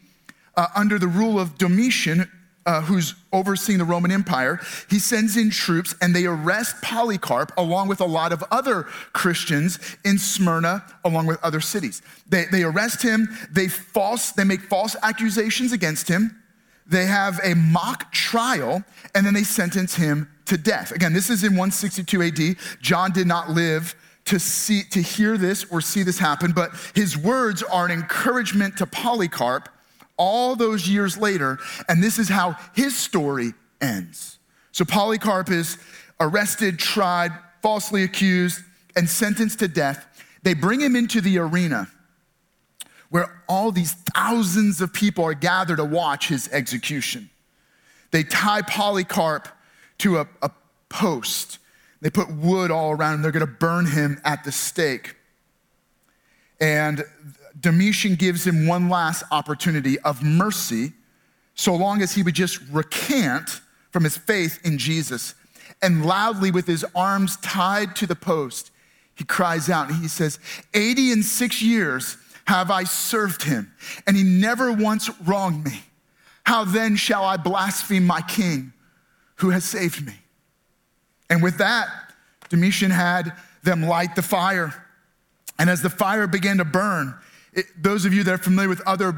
uh, 0.56 0.68
under 0.76 0.98
the 0.98 1.08
rule 1.08 1.40
of 1.40 1.58
domitian 1.58 2.30
uh, 2.68 2.82
who's 2.82 3.16
overseeing 3.32 3.80
the 3.80 3.86
Roman 3.86 4.12
Empire, 4.12 4.60
he 4.90 5.00
sends 5.00 5.38
in 5.38 5.50
troops 5.50 5.96
and 6.02 6.14
they 6.14 6.26
arrest 6.26 6.82
Polycarp 6.82 7.54
along 7.58 7.88
with 7.88 8.02
a 8.02 8.06
lot 8.06 8.34
of 8.34 8.44
other 8.52 8.84
Christians 9.14 9.80
in 10.04 10.18
Smyrna, 10.18 10.84
along 11.06 11.28
with 11.28 11.42
other 11.44 11.62
cities. 11.62 12.02
They, 12.28 12.46
they 12.52 12.64
arrest 12.64 13.02
him, 13.02 13.30
they, 13.50 13.70
false, 13.70 14.34
they 14.34 14.44
make 14.44 14.62
false 14.62 14.98
accusations 15.02 15.72
against 15.72 16.10
him, 16.10 16.44
they 16.86 17.06
have 17.06 17.40
a 17.44 17.56
mock 17.56 18.12
trial, 18.12 18.84
and 19.16 19.26
then 19.26 19.34
they 19.34 19.44
sentence 19.44 19.96
him 19.96 20.30
to 20.46 20.58
death. 20.58 20.92
Again, 20.92 21.14
this 21.14 21.30
is 21.30 21.44
in 21.44 21.54
162 21.54 22.22
AD. 22.22 22.82
John 22.82 23.12
did 23.12 23.28
not 23.28 23.50
live 23.50 23.96
to 24.26 24.40
see 24.40 24.84
to 24.92 25.02
hear 25.02 25.38
this 25.38 25.66
or 25.72 25.80
see 25.80 26.04
this 26.04 26.20
happen, 26.20 26.52
but 26.52 26.72
his 26.94 27.18
words 27.18 27.64
are 27.64 27.86
an 27.86 27.92
encouragement 27.92 28.78
to 28.78 28.86
Polycarp 28.86 29.70
all 30.18 30.56
those 30.56 30.88
years 30.88 31.18
later, 31.18 31.60
and 31.88 32.04
this 32.04 32.20
is 32.20 32.30
how 32.30 32.56
his 32.76 32.96
story 32.96 33.54
ends. 33.82 34.40
So 34.72 34.86
Polycarp 34.86 35.50
is 35.50 35.78
arrested, 36.20 36.80
tried, 36.80 37.32
falsely 37.62 38.04
accused, 38.04 38.62
and 38.96 39.10
sentenced 39.10 39.60
to 39.60 39.68
death. 39.68 40.06
They 40.44 40.54
bring 40.54 40.82
him 40.82 40.96
into 40.96 41.22
the 41.22 41.38
arena 41.38 41.88
where 43.10 43.42
all 43.48 43.72
these 43.72 43.94
thousands 44.14 44.82
of 44.82 44.94
people 44.94 45.24
are 45.24 45.34
gathered 45.34 45.78
to 45.78 45.86
watch 45.86 46.28
his 46.28 46.50
execution. 46.52 47.30
They 48.12 48.24
tie 48.24 48.62
Polycarp 48.62 49.48
to 50.00 50.18
a, 50.18 50.28
a 50.42 50.52
post. 50.90 51.60
They 52.02 52.10
put 52.10 52.30
wood 52.32 52.72
all 52.72 52.92
around 52.92 53.16
him. 53.16 53.22
They're 53.22 53.32
going 53.32 53.46
to 53.46 53.52
burn 53.52 53.86
him 53.86 54.20
at 54.24 54.44
the 54.44 54.52
stake. 54.52 55.16
And 56.60 57.04
Domitian 57.60 58.16
gives 58.16 58.46
him 58.46 58.68
one 58.68 58.90
last 58.90 59.24
opportunity 59.32 60.00
of 60.00 60.24
mercy, 60.24 60.94
so 61.56 61.76
long 61.76 62.02
as 62.02 62.14
he 62.14 62.24
would 62.24 62.36
just 62.36 62.60
recant 62.72 63.62
from 63.92 64.04
his 64.04 64.18
faith 64.18 64.60
in 64.64 64.78
Jesus. 64.78 65.34
And 65.82 66.06
loudly, 66.06 66.52
with 66.52 66.68
his 66.68 66.86
arms 66.96 67.38
tied 67.38 67.96
to 67.98 68.08
the 68.08 68.16
post, 68.16 68.72
he 69.16 69.24
cries 69.24 69.70
out 69.70 69.90
and 69.90 70.00
he 70.00 70.08
says, 70.08 70.40
80 70.74 71.12
and 71.14 71.26
six 71.26 71.62
years 71.62 72.18
have 72.46 72.72
I 72.72 72.84
served 72.84 73.44
him, 73.44 73.72
and 74.06 74.16
he 74.16 74.24
never 74.24 74.72
once 74.72 75.10
wronged 75.22 75.66
me. 75.66 75.82
How 76.44 76.64
then 76.64 76.96
shall 76.96 77.26
I 77.26 77.36
blaspheme 77.36 78.06
my 78.06 78.22
king 78.22 78.72
who 79.38 79.50
has 79.50 79.66
saved 79.66 80.06
me? 80.06 80.14
And 81.30 81.44
with 81.44 81.58
that, 81.58 81.90
Domitian 82.50 82.92
had 82.92 83.34
them 83.64 83.84
light 83.84 84.16
the 84.16 84.22
fire. 84.22 84.86
And 85.60 85.70
as 85.70 85.82
the 85.82 85.90
fire 85.90 86.26
began 86.26 86.58
to 86.58 86.66
burn, 86.66 87.16
it, 87.58 87.66
those 87.76 88.06
of 88.06 88.14
you 88.14 88.24
that 88.24 88.34
are 88.34 88.38
familiar 88.38 88.70
with 88.70 88.82
other, 88.82 89.14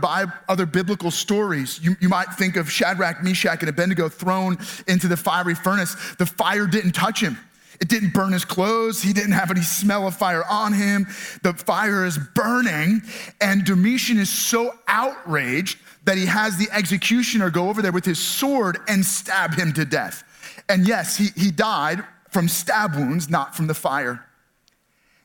other 0.47 0.65
biblical 0.65 1.11
stories, 1.11 1.79
you, 1.83 1.95
you 1.99 2.07
might 2.07 2.33
think 2.33 2.55
of 2.55 2.71
Shadrach, 2.71 3.21
Meshach, 3.21 3.59
and 3.59 3.69
Abednego 3.69 4.07
thrown 4.07 4.57
into 4.87 5.09
the 5.09 5.17
fiery 5.17 5.55
furnace. 5.55 6.15
The 6.15 6.25
fire 6.25 6.65
didn't 6.65 6.93
touch 6.93 7.21
him. 7.21 7.37
It 7.81 7.89
didn't 7.89 8.13
burn 8.13 8.31
his 8.31 8.45
clothes. 8.45 9.01
He 9.01 9.11
didn't 9.11 9.33
have 9.33 9.51
any 9.51 9.61
smell 9.61 10.07
of 10.07 10.15
fire 10.15 10.43
on 10.49 10.73
him. 10.73 11.05
The 11.43 11.53
fire 11.53 12.05
is 12.05 12.17
burning, 12.17 13.01
and 13.41 13.65
Domitian 13.65 14.17
is 14.17 14.29
so 14.29 14.73
outraged 14.87 15.77
that 16.05 16.17
he 16.17 16.25
has 16.25 16.57
the 16.57 16.69
executioner 16.71 17.49
go 17.49 17.69
over 17.69 17.81
there 17.81 17.91
with 17.91 18.05
his 18.05 18.19
sword 18.19 18.77
and 18.87 19.05
stab 19.05 19.53
him 19.53 19.73
to 19.73 19.83
death. 19.83 20.23
And 20.69 20.87
yes, 20.87 21.17
he, 21.17 21.27
he 21.35 21.51
died 21.51 22.03
from 22.29 22.47
stab 22.47 22.95
wounds, 22.95 23.29
not 23.29 23.55
from 23.55 23.67
the 23.67 23.73
fire. 23.73 24.25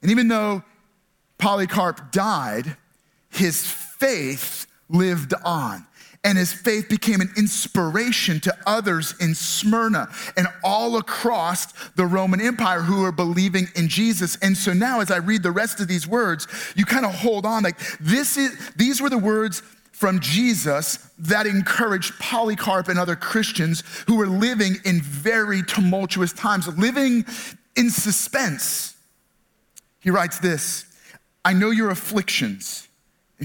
And 0.02 0.10
even 0.10 0.26
though 0.26 0.64
Polycarp 1.38 2.10
died, 2.10 2.76
his 3.34 3.66
faith 3.66 4.66
lived 4.88 5.34
on. 5.44 5.86
And 6.26 6.38
his 6.38 6.54
faith 6.54 6.88
became 6.88 7.20
an 7.20 7.30
inspiration 7.36 8.40
to 8.40 8.56
others 8.66 9.14
in 9.20 9.34
Smyrna 9.34 10.08
and 10.38 10.46
all 10.62 10.96
across 10.96 11.70
the 11.96 12.06
Roman 12.06 12.40
Empire 12.40 12.80
who 12.80 13.02
were 13.02 13.12
believing 13.12 13.68
in 13.76 13.88
Jesus. 13.88 14.38
And 14.40 14.56
so 14.56 14.72
now, 14.72 15.00
as 15.00 15.10
I 15.10 15.18
read 15.18 15.42
the 15.42 15.50
rest 15.50 15.80
of 15.80 15.88
these 15.88 16.08
words, 16.08 16.46
you 16.76 16.86
kind 16.86 17.04
of 17.04 17.14
hold 17.14 17.44
on 17.44 17.62
like 17.62 17.78
this 18.00 18.38
is, 18.38 18.56
these 18.74 19.02
were 19.02 19.10
the 19.10 19.18
words 19.18 19.62
from 19.92 20.18
Jesus 20.18 20.96
that 21.18 21.46
encouraged 21.46 22.18
Polycarp 22.18 22.88
and 22.88 22.98
other 22.98 23.16
Christians 23.16 23.82
who 24.06 24.16
were 24.16 24.26
living 24.26 24.76
in 24.86 25.02
very 25.02 25.62
tumultuous 25.62 26.32
times, 26.32 26.66
living 26.78 27.26
in 27.76 27.90
suspense. 27.90 28.96
He 30.00 30.08
writes 30.08 30.38
this 30.38 30.86
I 31.44 31.52
know 31.52 31.70
your 31.70 31.90
afflictions 31.90 32.88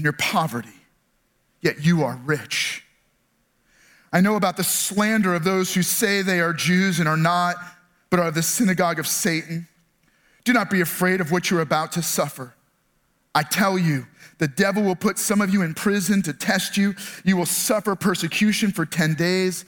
in 0.00 0.04
your 0.04 0.14
poverty, 0.14 0.70
yet 1.60 1.84
you 1.84 2.02
are 2.02 2.18
rich. 2.24 2.82
I 4.10 4.22
know 4.22 4.36
about 4.36 4.56
the 4.56 4.64
slander 4.64 5.34
of 5.34 5.44
those 5.44 5.74
who 5.74 5.82
say 5.82 6.22
they 6.22 6.40
are 6.40 6.54
Jews 6.54 7.00
and 7.00 7.06
are 7.06 7.18
not, 7.18 7.56
but 8.08 8.18
are 8.18 8.30
the 8.30 8.42
synagogue 8.42 8.98
of 8.98 9.06
Satan. 9.06 9.68
Do 10.44 10.54
not 10.54 10.70
be 10.70 10.80
afraid 10.80 11.20
of 11.20 11.30
what 11.30 11.50
you're 11.50 11.60
about 11.60 11.92
to 11.92 12.02
suffer. 12.02 12.54
I 13.34 13.42
tell 13.42 13.78
you, 13.78 14.06
the 14.38 14.48
devil 14.48 14.82
will 14.82 14.96
put 14.96 15.18
some 15.18 15.42
of 15.42 15.52
you 15.52 15.60
in 15.60 15.74
prison 15.74 16.22
to 16.22 16.32
test 16.32 16.78
you. 16.78 16.94
You 17.22 17.36
will 17.36 17.44
suffer 17.44 17.94
persecution 17.94 18.72
for 18.72 18.86
10 18.86 19.16
days. 19.16 19.66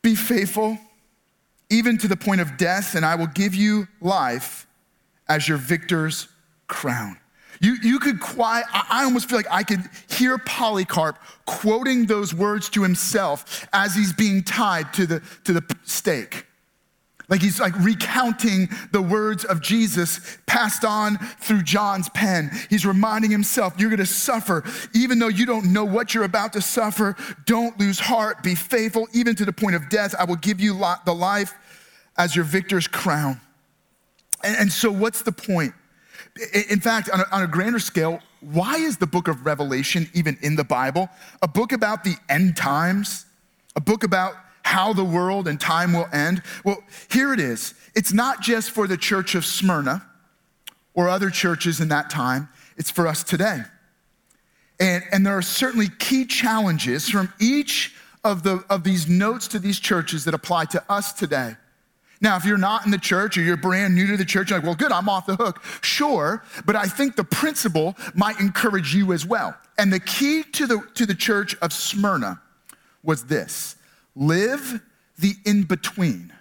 Be 0.00 0.14
faithful, 0.14 0.78
even 1.68 1.98
to 1.98 2.08
the 2.08 2.16
point 2.16 2.40
of 2.40 2.56
death, 2.56 2.94
and 2.94 3.04
I 3.04 3.16
will 3.16 3.26
give 3.26 3.54
you 3.54 3.88
life 4.00 4.66
as 5.28 5.46
your 5.46 5.58
victor's 5.58 6.28
crown. 6.66 7.18
You, 7.60 7.76
you 7.82 7.98
could 7.98 8.20
quiet, 8.20 8.66
I 8.72 9.04
almost 9.04 9.28
feel 9.28 9.38
like 9.38 9.46
I 9.50 9.62
could 9.62 9.82
hear 10.08 10.38
Polycarp 10.38 11.18
quoting 11.46 12.06
those 12.06 12.34
words 12.34 12.68
to 12.70 12.82
himself 12.82 13.66
as 13.72 13.94
he's 13.94 14.12
being 14.12 14.42
tied 14.42 14.92
to 14.94 15.06
the, 15.06 15.22
to 15.44 15.52
the 15.52 15.76
stake. 15.84 16.46
Like 17.28 17.42
he's 17.42 17.60
like 17.60 17.78
recounting 17.80 18.70
the 18.90 19.02
words 19.02 19.44
of 19.44 19.60
Jesus 19.60 20.38
passed 20.46 20.84
on 20.84 21.18
through 21.18 21.62
John's 21.62 22.08
pen. 22.10 22.50
He's 22.70 22.86
reminding 22.86 23.30
himself, 23.30 23.74
you're 23.78 23.90
gonna 23.90 24.06
suffer. 24.06 24.64
Even 24.94 25.18
though 25.18 25.28
you 25.28 25.44
don't 25.44 25.72
know 25.72 25.84
what 25.84 26.14
you're 26.14 26.24
about 26.24 26.54
to 26.54 26.62
suffer, 26.62 27.16
don't 27.44 27.78
lose 27.78 27.98
heart. 27.98 28.42
Be 28.42 28.54
faithful, 28.54 29.08
even 29.12 29.34
to 29.36 29.44
the 29.44 29.52
point 29.52 29.76
of 29.76 29.90
death. 29.90 30.14
I 30.18 30.24
will 30.24 30.36
give 30.36 30.58
you 30.58 30.78
the 31.04 31.14
life 31.14 31.52
as 32.16 32.34
your 32.34 32.46
victor's 32.46 32.88
crown. 32.88 33.40
And, 34.42 34.56
and 34.56 34.72
so, 34.72 34.90
what's 34.90 35.20
the 35.20 35.32
point? 35.32 35.74
In 36.70 36.80
fact, 36.80 37.10
on 37.10 37.20
a, 37.20 37.24
on 37.32 37.42
a, 37.42 37.46
grander 37.46 37.78
scale, 37.78 38.20
why 38.40 38.76
is 38.76 38.96
the 38.96 39.06
book 39.06 39.28
of 39.28 39.44
Revelation 39.44 40.08
even 40.14 40.38
in 40.42 40.56
the 40.56 40.64
Bible? 40.64 41.08
A 41.42 41.48
book 41.48 41.72
about 41.72 42.04
the 42.04 42.16
end 42.28 42.56
times, 42.56 43.26
a 43.74 43.80
book 43.80 44.04
about 44.04 44.34
how 44.68 44.92
the 44.92 45.04
world 45.04 45.48
and 45.48 45.58
time 45.58 45.94
will 45.94 46.08
end? 46.12 46.42
Well, 46.62 46.84
here 47.10 47.32
it 47.32 47.40
is. 47.40 47.72
It's 47.94 48.12
not 48.12 48.42
just 48.42 48.70
for 48.70 48.86
the 48.86 48.98
church 48.98 49.34
of 49.34 49.46
Smyrna 49.46 50.06
or 50.92 51.08
other 51.08 51.30
churches 51.30 51.80
in 51.80 51.88
that 51.88 52.10
time, 52.10 52.48
it's 52.76 52.90
for 52.90 53.06
us 53.06 53.24
today. 53.24 53.62
And, 54.78 55.02
and 55.10 55.24
there 55.24 55.36
are 55.36 55.42
certainly 55.42 55.88
key 55.98 56.26
challenges 56.26 57.08
from 57.08 57.32
each 57.40 57.94
of, 58.24 58.42
the, 58.42 58.62
of 58.68 58.84
these 58.84 59.08
notes 59.08 59.48
to 59.48 59.58
these 59.58 59.80
churches 59.80 60.24
that 60.26 60.34
apply 60.34 60.66
to 60.66 60.84
us 60.88 61.12
today. 61.14 61.56
Now, 62.20 62.36
if 62.36 62.44
you're 62.44 62.58
not 62.58 62.84
in 62.84 62.90
the 62.90 62.98
church 62.98 63.38
or 63.38 63.42
you're 63.42 63.56
brand 63.56 63.94
new 63.94 64.06
to 64.08 64.16
the 64.16 64.24
church, 64.24 64.50
you're 64.50 64.58
like, 64.58 64.66
well, 64.66 64.74
good, 64.74 64.90
I'm 64.90 65.08
off 65.08 65.26
the 65.26 65.36
hook. 65.36 65.62
Sure, 65.82 66.42
but 66.66 66.74
I 66.74 66.86
think 66.86 67.14
the 67.14 67.24
principle 67.24 67.96
might 68.14 68.40
encourage 68.40 68.94
you 68.94 69.12
as 69.12 69.24
well. 69.24 69.56
And 69.78 69.92
the 69.92 70.00
key 70.00 70.42
to 70.52 70.66
the, 70.66 70.82
to 70.94 71.06
the 71.06 71.14
church 71.14 71.56
of 71.62 71.72
Smyrna 71.72 72.40
was 73.02 73.24
this 73.24 73.76
live 74.16 74.80
the 75.18 75.34
in 75.44 75.62
between 75.62 76.32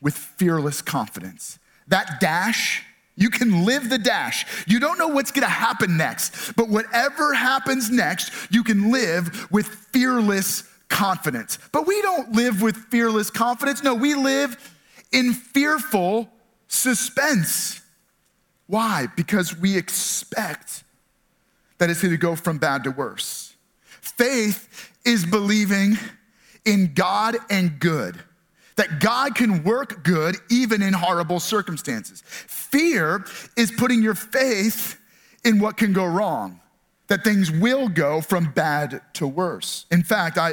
with 0.00 0.14
fearless 0.14 0.82
confidence. 0.82 1.58
That 1.86 2.20
dash, 2.20 2.84
you 3.16 3.30
can 3.30 3.64
live 3.64 3.90
the 3.90 3.98
dash. 3.98 4.46
You 4.66 4.80
don't 4.80 4.98
know 4.98 5.08
what's 5.08 5.30
gonna 5.30 5.46
happen 5.46 5.96
next, 5.96 6.54
but 6.56 6.68
whatever 6.68 7.32
happens 7.34 7.90
next, 7.90 8.32
you 8.50 8.64
can 8.64 8.90
live 8.90 9.50
with 9.52 9.66
fearless 9.66 10.64
confidence. 10.88 11.58
But 11.70 11.86
we 11.86 12.00
don't 12.02 12.32
live 12.32 12.62
with 12.62 12.76
fearless 12.76 13.30
confidence. 13.30 13.82
No, 13.82 13.94
we 13.94 14.14
live 14.14 14.76
in 15.12 15.32
fearful 15.32 16.28
suspense. 16.68 17.80
Why? 18.66 19.08
Because 19.16 19.56
we 19.56 19.76
expect 19.76 20.84
that 21.78 21.90
it's 21.90 22.02
going 22.02 22.12
to 22.12 22.18
go 22.18 22.36
from 22.36 22.58
bad 22.58 22.84
to 22.84 22.90
worse. 22.90 23.54
Faith 24.00 24.92
is 25.04 25.26
believing 25.26 25.98
in 26.64 26.92
God 26.94 27.36
and 27.48 27.80
good, 27.80 28.22
that 28.76 29.00
God 29.00 29.34
can 29.34 29.64
work 29.64 30.04
good 30.04 30.36
even 30.50 30.82
in 30.82 30.92
horrible 30.92 31.40
circumstances. 31.40 32.22
Fear 32.26 33.24
is 33.56 33.72
putting 33.72 34.02
your 34.02 34.14
faith 34.14 35.00
in 35.44 35.58
what 35.58 35.76
can 35.76 35.92
go 35.92 36.04
wrong, 36.04 36.60
that 37.08 37.24
things 37.24 37.50
will 37.50 37.88
go 37.88 38.20
from 38.20 38.52
bad 38.52 39.00
to 39.14 39.26
worse. 39.26 39.86
In 39.90 40.02
fact, 40.02 40.38
I, 40.38 40.52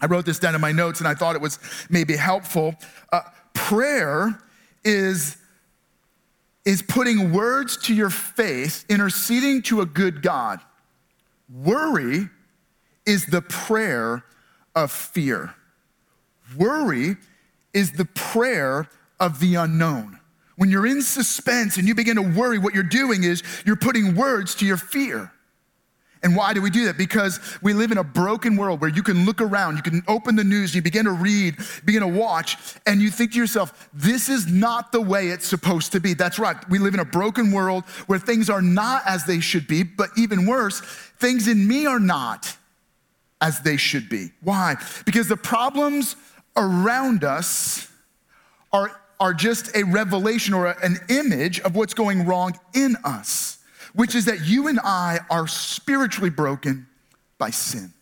I 0.00 0.06
wrote 0.06 0.24
this 0.24 0.38
down 0.38 0.54
in 0.54 0.60
my 0.60 0.72
notes 0.72 1.00
and 1.00 1.06
I 1.06 1.14
thought 1.14 1.36
it 1.36 1.42
was 1.42 1.58
maybe 1.90 2.16
helpful. 2.16 2.74
Uh, 3.12 3.20
Prayer 3.58 4.38
is, 4.84 5.36
is 6.64 6.80
putting 6.80 7.32
words 7.32 7.76
to 7.84 7.94
your 7.94 8.08
faith, 8.08 8.84
interceding 8.88 9.62
to 9.62 9.80
a 9.80 9.86
good 9.86 10.22
God. 10.22 10.60
Worry 11.52 12.28
is 13.04 13.26
the 13.26 13.42
prayer 13.42 14.24
of 14.74 14.92
fear. 14.92 15.54
Worry 16.56 17.16
is 17.74 17.92
the 17.92 18.04
prayer 18.04 18.88
of 19.20 19.40
the 19.40 19.56
unknown. 19.56 20.18
When 20.56 20.70
you're 20.70 20.86
in 20.86 21.02
suspense 21.02 21.76
and 21.76 21.86
you 21.86 21.94
begin 21.94 22.16
to 22.16 22.22
worry, 22.22 22.58
what 22.58 22.74
you're 22.74 22.82
doing 22.84 23.24
is 23.24 23.42
you're 23.66 23.76
putting 23.76 24.14
words 24.14 24.54
to 24.56 24.66
your 24.66 24.76
fear. 24.76 25.32
And 26.22 26.34
why 26.34 26.52
do 26.52 26.60
we 26.60 26.70
do 26.70 26.86
that? 26.86 26.98
Because 26.98 27.40
we 27.62 27.72
live 27.72 27.92
in 27.92 27.98
a 27.98 28.04
broken 28.04 28.56
world 28.56 28.80
where 28.80 28.90
you 28.90 29.02
can 29.02 29.24
look 29.24 29.40
around, 29.40 29.76
you 29.76 29.82
can 29.82 30.02
open 30.08 30.36
the 30.36 30.44
news, 30.44 30.74
you 30.74 30.82
begin 30.82 31.04
to 31.04 31.12
read, 31.12 31.56
begin 31.84 32.00
to 32.00 32.08
watch, 32.08 32.56
and 32.86 33.00
you 33.00 33.10
think 33.10 33.32
to 33.32 33.38
yourself, 33.38 33.88
this 33.92 34.28
is 34.28 34.50
not 34.50 34.90
the 34.90 35.00
way 35.00 35.28
it's 35.28 35.46
supposed 35.46 35.92
to 35.92 36.00
be. 36.00 36.14
That's 36.14 36.38
right. 36.38 36.56
We 36.68 36.78
live 36.78 36.94
in 36.94 37.00
a 37.00 37.04
broken 37.04 37.52
world 37.52 37.84
where 38.06 38.18
things 38.18 38.50
are 38.50 38.62
not 38.62 39.02
as 39.06 39.24
they 39.24 39.40
should 39.40 39.68
be, 39.68 39.82
but 39.84 40.10
even 40.16 40.46
worse, 40.46 40.80
things 40.80 41.46
in 41.46 41.66
me 41.66 41.86
are 41.86 42.00
not 42.00 42.56
as 43.40 43.60
they 43.60 43.76
should 43.76 44.08
be. 44.08 44.30
Why? 44.40 44.76
Because 45.04 45.28
the 45.28 45.36
problems 45.36 46.16
around 46.56 47.22
us 47.22 47.88
are, 48.72 49.00
are 49.20 49.32
just 49.32 49.76
a 49.76 49.84
revelation 49.84 50.54
or 50.54 50.66
an 50.66 50.98
image 51.08 51.60
of 51.60 51.76
what's 51.76 51.94
going 51.94 52.26
wrong 52.26 52.58
in 52.74 52.96
us 53.04 53.57
which 53.98 54.14
is 54.14 54.26
that 54.26 54.46
you 54.46 54.68
and 54.68 54.78
I 54.78 55.18
are 55.28 55.48
spiritually 55.48 56.30
broken 56.30 56.86
by 57.36 57.50
sin. 57.50 57.92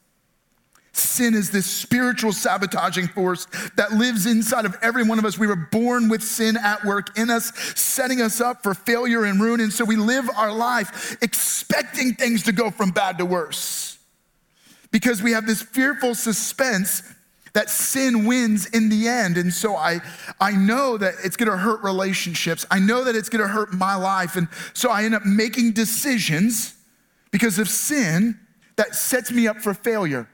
Sin 0.92 1.32
is 1.32 1.50
this 1.50 1.64
spiritual 1.64 2.34
sabotaging 2.34 3.08
force 3.08 3.46
that 3.78 3.92
lives 3.92 4.26
inside 4.26 4.66
of 4.66 4.76
every 4.82 5.04
one 5.04 5.18
of 5.18 5.24
us. 5.24 5.38
We 5.38 5.46
were 5.46 5.56
born 5.56 6.10
with 6.10 6.22
sin 6.22 6.58
at 6.58 6.84
work 6.84 7.18
in 7.18 7.30
us, 7.30 7.50
setting 7.80 8.20
us 8.20 8.42
up 8.42 8.62
for 8.62 8.74
failure 8.74 9.24
and 9.24 9.40
ruin. 9.40 9.58
And 9.58 9.72
so 9.72 9.86
we 9.86 9.96
live 9.96 10.28
our 10.36 10.52
life 10.52 11.16
expecting 11.22 12.12
things 12.12 12.42
to 12.42 12.52
go 12.52 12.70
from 12.70 12.90
bad 12.90 13.16
to 13.16 13.24
worse 13.24 13.96
because 14.90 15.22
we 15.22 15.32
have 15.32 15.46
this 15.46 15.62
fearful 15.62 16.14
suspense 16.14 17.10
that 17.56 17.70
sin 17.70 18.26
wins 18.26 18.66
in 18.66 18.90
the 18.90 19.08
end. 19.08 19.38
And 19.38 19.50
so 19.50 19.76
I, 19.76 20.00
I 20.38 20.50
know 20.50 20.98
that 20.98 21.14
it's 21.24 21.38
gonna 21.38 21.56
hurt 21.56 21.82
relationships. 21.82 22.66
I 22.70 22.78
know 22.78 23.02
that 23.04 23.16
it's 23.16 23.30
gonna 23.30 23.48
hurt 23.48 23.72
my 23.72 23.94
life. 23.94 24.36
And 24.36 24.46
so 24.74 24.90
I 24.90 25.04
end 25.04 25.14
up 25.14 25.24
making 25.24 25.72
decisions 25.72 26.74
because 27.30 27.58
of 27.58 27.66
sin 27.70 28.38
that 28.76 28.94
sets 28.94 29.32
me 29.32 29.48
up 29.48 29.62
for 29.62 29.72
failure. 29.72 30.28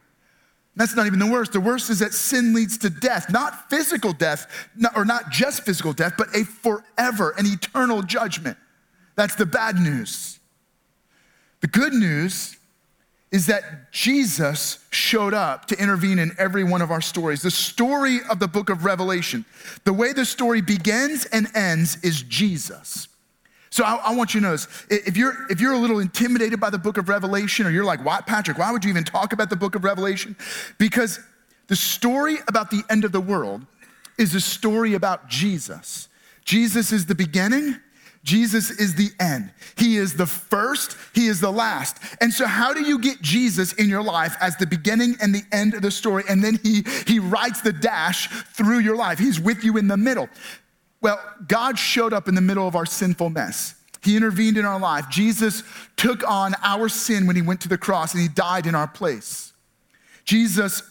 That's 0.75 0.97
not 0.97 1.07
even 1.07 1.21
the 1.21 1.31
worst. 1.31 1.53
The 1.53 1.61
worst 1.61 1.91
is 1.91 2.01
that 2.01 2.13
sin 2.13 2.55
leads 2.55 2.77
to 2.79 2.91
death, 2.91 3.31
not 3.31 3.71
physical 3.71 4.13
death, 4.13 4.69
or 4.97 5.05
not 5.05 5.31
just 5.31 5.63
physical 5.63 5.93
death, 5.93 6.15
but 6.19 6.27
a 6.35 6.43
forever 6.43 7.37
and 7.39 7.47
eternal 7.47 8.03
judgment. 8.03 8.59
That's 9.15 9.37
the 9.37 9.47
bad 9.47 9.77
news. 9.77 10.41
The 11.61 11.69
good 11.69 11.93
news 11.93 12.57
is 13.33 13.47
that 13.47 13.91
Jesus 13.91 14.79
showed 14.91 15.33
up 15.33 15.67
to 15.67 15.83
intervene 15.83 16.19
in 16.19 16.33
every 16.39 16.63
one 16.63 16.83
of 16.83 16.91
our 16.91 17.01
stories. 17.01 17.41
The 17.41 17.51
story 17.51 18.19
of 18.31 18.39
the 18.39 18.47
book 18.47 18.69
of 18.69 18.85
Revelation, 18.85 19.47
the 19.85 19.93
way 19.93 20.13
the 20.13 20.27
story 20.27 20.61
begins 20.61 21.25
and 21.25 21.49
ends 21.57 21.97
is 22.05 22.23
Jesus. 22.23 23.09
So 23.71 23.85
I, 23.85 23.95
I, 23.95 24.15
want 24.15 24.35
you 24.35 24.41
to 24.41 24.47
notice 24.49 24.69
if 24.91 25.17
you're 25.17 25.51
if 25.51 25.59
you're 25.59 25.73
a 25.73 25.79
little 25.79 25.99
intimidated 25.99 26.61
by 26.61 26.69
the 26.69 26.77
book 26.77 26.99
of 26.99 27.09
Revelation, 27.09 27.67
or 27.67 27.71
you're 27.71 27.87
like, 27.87 28.05
"Why, 28.05 28.21
Patrick? 28.21 28.59
Why 28.59 28.71
would 28.71 28.85
you 28.85 28.91
even 28.91 29.03
talk 29.03 29.33
about 29.33 29.49
the 29.49 29.57
book 29.57 29.75
of 29.75 29.83
Revelation?" 29.83 30.37
Because 30.77 31.19
the 31.69 31.77
story 31.77 32.37
about 32.49 32.71
the 32.71 32.83
end 32.91 33.07
of 33.07 33.13
the 33.13 33.21
world 33.21 33.65
is 34.19 34.35
a 34.35 34.43
story 34.43 34.93
about 34.93 35.27
Jesus. 35.29 36.09
Jesus 36.45 36.93
is 36.93 37.07
the 37.07 37.15
beginning, 37.15 37.77
Jesus 38.25 38.71
is 38.71 38.95
the 38.95 39.11
end. 39.19 39.51
He 39.77 39.97
is 39.97 40.15
the 40.15 40.27
first, 40.27 40.97
He 41.13 41.27
is 41.27 41.41
the 41.41 41.51
last. 41.51 41.99
And 42.21 42.33
so, 42.33 42.47
how 42.47 42.73
do 42.73 42.83
you 42.83 42.99
get 42.99 43.21
Jesus 43.21 43.73
in 43.73 43.89
your 43.89 44.03
life 44.03 44.37
as 44.41 44.57
the 44.57 44.67
beginning 44.67 45.17
and 45.21 45.35
the 45.35 45.43
end 45.51 45.75
of 45.75 45.83
the 45.83 45.91
story? 45.91 46.23
And 46.29 46.43
then 46.43 46.59
He, 46.63 46.85
he 47.07 47.19
writes 47.19 47.63
the 47.63 47.73
dash 47.73 48.29
through 48.29 48.79
your 48.79 48.95
life. 48.95 49.19
He's 49.19 49.41
with 49.41 49.65
you 49.65 49.77
in 49.77 49.89
the 49.89 49.97
middle. 49.97 50.29
Well, 51.01 51.21
God 51.49 51.79
showed 51.79 52.13
up 52.13 52.29
in 52.29 52.37
the 52.37 52.41
middle 52.41 52.69
of 52.69 52.77
our 52.77 52.87
sinful 52.87 53.31
mess. 53.31 53.75
He 54.05 54.17
intervened 54.17 54.57
in 54.57 54.65
our 54.65 54.79
life. 54.79 55.09
Jesus 55.11 55.65
took 55.97 56.29
on 56.29 56.55
our 56.63 56.89
sin 56.89 57.27
when 57.27 57.35
He 57.35 57.43
went 57.43 57.61
to 57.63 57.69
the 57.69 57.79
cross 57.79 58.15
and 58.15 58.23
He 58.23 58.29
died 58.29 58.67
in 58.67 58.77
our 58.77 58.89
place. 58.89 59.53
Jesus, 60.25 60.83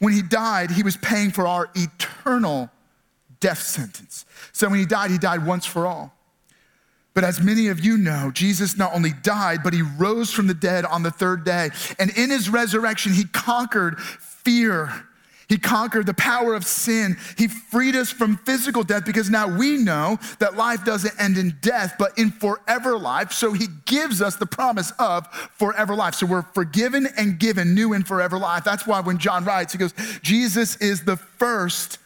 when 0.00 0.12
He 0.12 0.22
died, 0.22 0.72
He 0.72 0.82
was 0.82 0.96
paying 0.96 1.30
for 1.30 1.46
our 1.46 1.70
eternal 1.76 2.68
death 3.38 3.62
sentence. 3.62 4.24
So, 4.52 4.68
when 4.68 4.80
He 4.80 4.86
died, 4.86 5.12
He 5.12 5.18
died 5.18 5.46
once 5.46 5.66
for 5.66 5.86
all. 5.86 6.16
But 7.12 7.24
as 7.24 7.40
many 7.40 7.68
of 7.68 7.84
you 7.84 7.98
know, 7.98 8.30
Jesus 8.32 8.76
not 8.76 8.94
only 8.94 9.12
died, 9.22 9.60
but 9.64 9.72
he 9.72 9.82
rose 9.82 10.30
from 10.30 10.46
the 10.46 10.54
dead 10.54 10.84
on 10.84 11.02
the 11.02 11.10
third 11.10 11.44
day. 11.44 11.70
And 11.98 12.10
in 12.16 12.30
his 12.30 12.48
resurrection, 12.48 13.12
he 13.12 13.24
conquered 13.24 14.00
fear. 14.00 14.92
He 15.48 15.58
conquered 15.58 16.06
the 16.06 16.14
power 16.14 16.54
of 16.54 16.64
sin. 16.64 17.16
He 17.36 17.48
freed 17.48 17.96
us 17.96 18.10
from 18.12 18.36
physical 18.36 18.84
death 18.84 19.04
because 19.04 19.28
now 19.28 19.48
we 19.58 19.76
know 19.76 20.20
that 20.38 20.54
life 20.54 20.84
doesn't 20.84 21.20
end 21.20 21.36
in 21.36 21.56
death, 21.60 21.96
but 21.98 22.16
in 22.16 22.30
forever 22.30 22.96
life. 22.96 23.32
So 23.32 23.52
he 23.52 23.66
gives 23.84 24.22
us 24.22 24.36
the 24.36 24.46
promise 24.46 24.92
of 25.00 25.26
forever 25.58 25.96
life. 25.96 26.14
So 26.14 26.26
we're 26.26 26.42
forgiven 26.42 27.08
and 27.16 27.40
given 27.40 27.74
new 27.74 27.94
and 27.94 28.06
forever 28.06 28.38
life. 28.38 28.62
That's 28.62 28.86
why 28.86 29.00
when 29.00 29.18
John 29.18 29.44
writes, 29.44 29.72
he 29.72 29.78
goes, 29.78 29.92
Jesus 30.22 30.76
is 30.76 31.02
the 31.02 31.16
first 31.16 31.98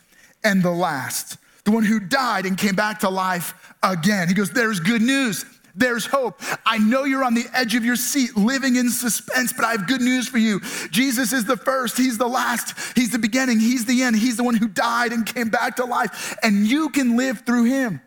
and 0.43 0.63
the 0.63 0.71
last 0.71 1.37
the 1.65 1.71
one 1.71 1.85
who 1.85 1.99
died 1.99 2.47
and 2.47 2.57
came 2.57 2.75
back 2.75 3.01
to 3.01 3.09
life 3.09 3.75
again. 3.83 4.29
He 4.29 4.35
goes, 4.35 4.51
There's 4.51 4.81
good 4.81 5.03
news. 5.03 5.45
There's 5.77 6.07
hope. 6.07 6.41
I 6.65 6.79
know 6.79 7.03
you're 7.03 7.25
on 7.25 7.35
the 7.35 7.47
edge 7.53 7.75
of 7.75 7.85
your 7.85 7.97
seat 7.97 8.37
living 8.37 8.77
in 8.77 8.91
suspense, 8.91 9.53
but 9.53 9.65
I 9.65 9.73
have 9.73 9.89
good 9.89 10.01
news 10.01 10.29
for 10.29 10.39
you. 10.39 10.61
Jesus 10.91 11.33
is 11.33 11.45
the 11.45 11.57
first, 11.57 11.97
He's 11.97 12.17
the 12.17 12.29
last, 12.29 12.97
He's 12.97 13.11
the 13.11 13.19
beginning, 13.19 13.59
He's 13.59 13.85
the 13.85 14.03
end. 14.03 14.17
He's 14.17 14.37
the 14.37 14.45
one 14.45 14.55
who 14.55 14.69
died 14.69 15.13
and 15.13 15.27
came 15.27 15.49
back 15.49 15.77
to 15.77 15.85
life, 15.85 16.37
and 16.43 16.67
you 16.67 16.91
can 16.91 17.17
live 17.17 17.41
through 17.45 17.65
Him. 17.65 18.01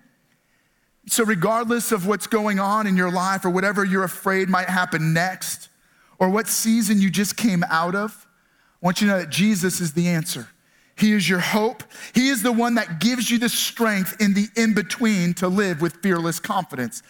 So, 1.08 1.26
regardless 1.26 1.92
of 1.92 2.08
what's 2.08 2.28
going 2.28 2.60
on 2.60 2.88
in 2.88 2.96
your 2.96 3.12
life 3.12 3.44
or 3.44 3.50
whatever 3.50 3.84
you're 3.84 4.04
afraid 4.04 4.50
might 4.50 4.70
happen 4.70 5.14
next, 5.14 5.70
or 6.20 6.30
what 6.30 6.48
season 6.48 7.02
you 7.02 7.10
just 7.10 7.36
came 7.36 7.64
out 7.70 7.96
of, 7.96 8.28
I 8.82 8.86
want 8.86 9.02
you 9.02 9.08
to 9.08 9.14
know 9.14 9.20
that 9.20 9.30
Jesus 9.30 9.82
is 9.82 9.94
the 9.94 10.08
answer. 10.08 10.48
He 10.98 11.14
is 11.14 11.30
your 11.30 11.40
hope. 11.40 11.84
He 12.14 12.30
is 12.30 12.42
the 12.42 12.52
one 12.52 12.76
that 12.76 13.00
gives 13.00 13.30
you 13.30 13.38
the 13.38 13.50
strength 13.50 14.20
in 14.20 14.34
the 14.34 14.48
in 14.56 14.74
between 14.74 15.34
to 15.36 15.48
live 15.48 15.82
with 15.82 15.98
fearless 15.98 16.40
confidence. 16.40 17.04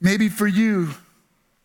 Maybe 0.00 0.28
for 0.28 0.46
you, 0.46 0.90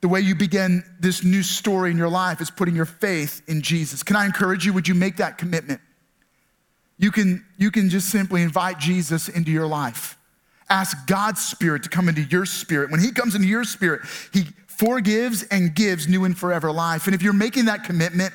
the 0.02 0.08
way 0.08 0.22
you 0.22 0.34
begin 0.34 0.84
this 1.00 1.24
new 1.24 1.44
story 1.44 1.91
in 1.91 1.98
your 1.98 2.10
life 2.10 2.41
is 2.41 2.50
putting 2.50 2.76
your 2.76 2.86
faith 2.86 3.44
in 3.48 3.62
Jesus. 3.62 4.02
Can 4.02 4.15
I 4.15 4.26
encourage 4.26 4.65
you? 4.65 4.74
Would 4.74 4.88
you 4.88 4.96
make 4.96 5.17
that 5.17 5.38
commitment? 5.38 5.80
you 7.02 7.10
can, 7.12 7.44
you 7.58 7.72
can 7.72 7.89
just 7.89 8.10
simply 8.10 8.44
invite 8.44 8.78
Jesus 8.78 9.28
into 9.28 9.50
your 9.50 9.65
life. 9.65 10.20
Ask 10.70 11.08
God's 11.08 11.44
Spirit 11.44 11.82
to 11.84 11.89
come 11.89 12.08
into 12.08 12.22
your 12.22 12.46
spirit. 12.46 12.91
When 12.91 13.00
He 13.02 13.12
comes 13.12 13.34
into 13.34 13.48
your 13.48 13.63
spirit, 13.63 14.02
He 14.32 14.44
forgives 14.67 15.41
and 15.44 15.74
gives 15.74 16.08
new 16.08 16.26
and 16.26 16.38
forever 16.38 16.72
life. 16.72 17.08
And 17.08 17.15
if 17.15 17.24
you're 17.24 17.34
making 17.34 17.65
that 17.65 17.84
commitment, 17.84 18.34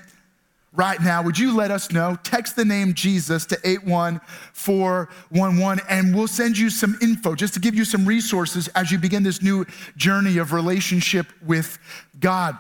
right 0.73 1.01
now, 1.01 1.23
would 1.23 1.39
you 1.39 1.57
let 1.57 1.71
us 1.71 1.91
know? 1.91 2.19
Text 2.23 2.57
the 2.57 2.65
name 2.65 2.95
Jesus 2.95 3.47
to 3.47 3.59
81411 3.65 5.85
and 5.89 6.15
we'll 6.15 6.27
send 6.27 6.59
you 6.59 6.71
some 6.71 6.99
info 7.01 7.35
just 7.35 7.55
to 7.55 7.61
give 7.61 7.75
you 7.75 7.85
some 7.85 8.07
resources 8.07 8.69
as 8.69 8.91
you 8.91 8.99
begin 8.99 9.23
this 9.23 9.43
new 9.43 9.67
journey 9.97 10.39
of 10.39 10.53
relationship 10.53 11.27
with 11.45 11.79
God. 12.21 12.59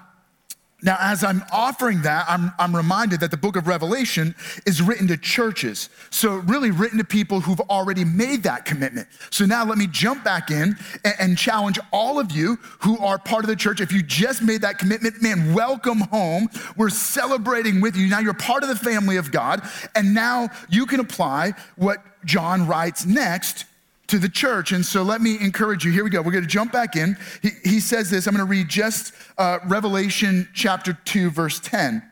Now, 0.87 0.97
as 1.01 1.25
I'm 1.25 1.43
offering 1.53 2.03
that, 2.03 2.27
I'm, 2.29 2.53
I'm 2.61 2.75
reminded 2.75 3.19
that 3.19 3.33
the 3.33 3.37
book 3.37 3.57
of 3.57 3.67
Revelation 3.67 4.37
is 4.67 4.81
written 4.81 5.09
to 5.09 5.17
churches. 5.17 5.91
So, 6.11 6.37
really 6.37 6.71
written 6.71 6.99
to 6.99 7.05
people 7.05 7.41
who've 7.41 7.61
already 7.63 8.05
made 8.05 8.45
that 8.45 8.65
commitment. 8.65 9.09
So, 9.31 9.45
now 9.45 9.65
let 9.65 9.79
me 9.79 9.89
jump 9.89 10.23
back 10.23 10.53
in 10.53 10.77
and, 11.05 11.15
and 11.19 11.39
challenge 11.39 11.81
all 11.93 12.21
of 12.21 12.31
you 12.31 12.57
who 12.79 12.97
are 12.99 13.19
part 13.19 13.45
of 13.45 13.49
the 13.49 13.57
church. 13.57 13.81
If 13.81 13.91
you 13.91 14.01
just 14.01 14.43
made 14.43 14.61
that 14.61 14.79
commitment, 14.79 15.21
man, 15.21 15.53
welcome 15.53 16.03
home. 16.03 16.49
We're 16.77 16.91
celebrating 16.91 17.81
with 17.81 17.97
you. 17.97 18.07
Now 18.07 18.21
you're 18.21 18.33
part 18.33 18.63
of 18.63 18.69
the 18.69 18.77
family 18.77 19.17
of 19.17 19.33
God. 19.33 19.63
And 19.97 20.15
now 20.15 20.51
you 20.69 20.87
can 20.87 21.01
apply 21.01 21.55
what 21.75 21.99
John 22.25 22.69
writes 22.69 23.05
next 23.05 23.65
to 24.09 24.19
the 24.19 24.29
church. 24.29 24.73
And 24.73 24.85
so 24.85 25.03
let 25.03 25.21
me 25.21 25.37
encourage 25.41 25.85
you. 25.85 25.93
Here 25.93 26.05
we 26.05 26.11
go. 26.11 26.23
We're 26.23 26.33
going 26.33 26.45
to 26.45 26.51
jump 26.51 26.73
back 26.73 26.97
in. 26.97 27.17
He, 27.43 27.51
he 27.65 27.81
says 27.81 28.11
this. 28.11 28.27
I'm 28.27 28.35
going 28.35 28.47
to 28.47 28.51
read 28.51 28.69
just 28.69 29.13
uh, 29.39 29.59
Revelation 29.67 30.49
chapter 30.55 30.97
2, 31.05 31.31
verse 31.31 31.61
10. 31.61 32.03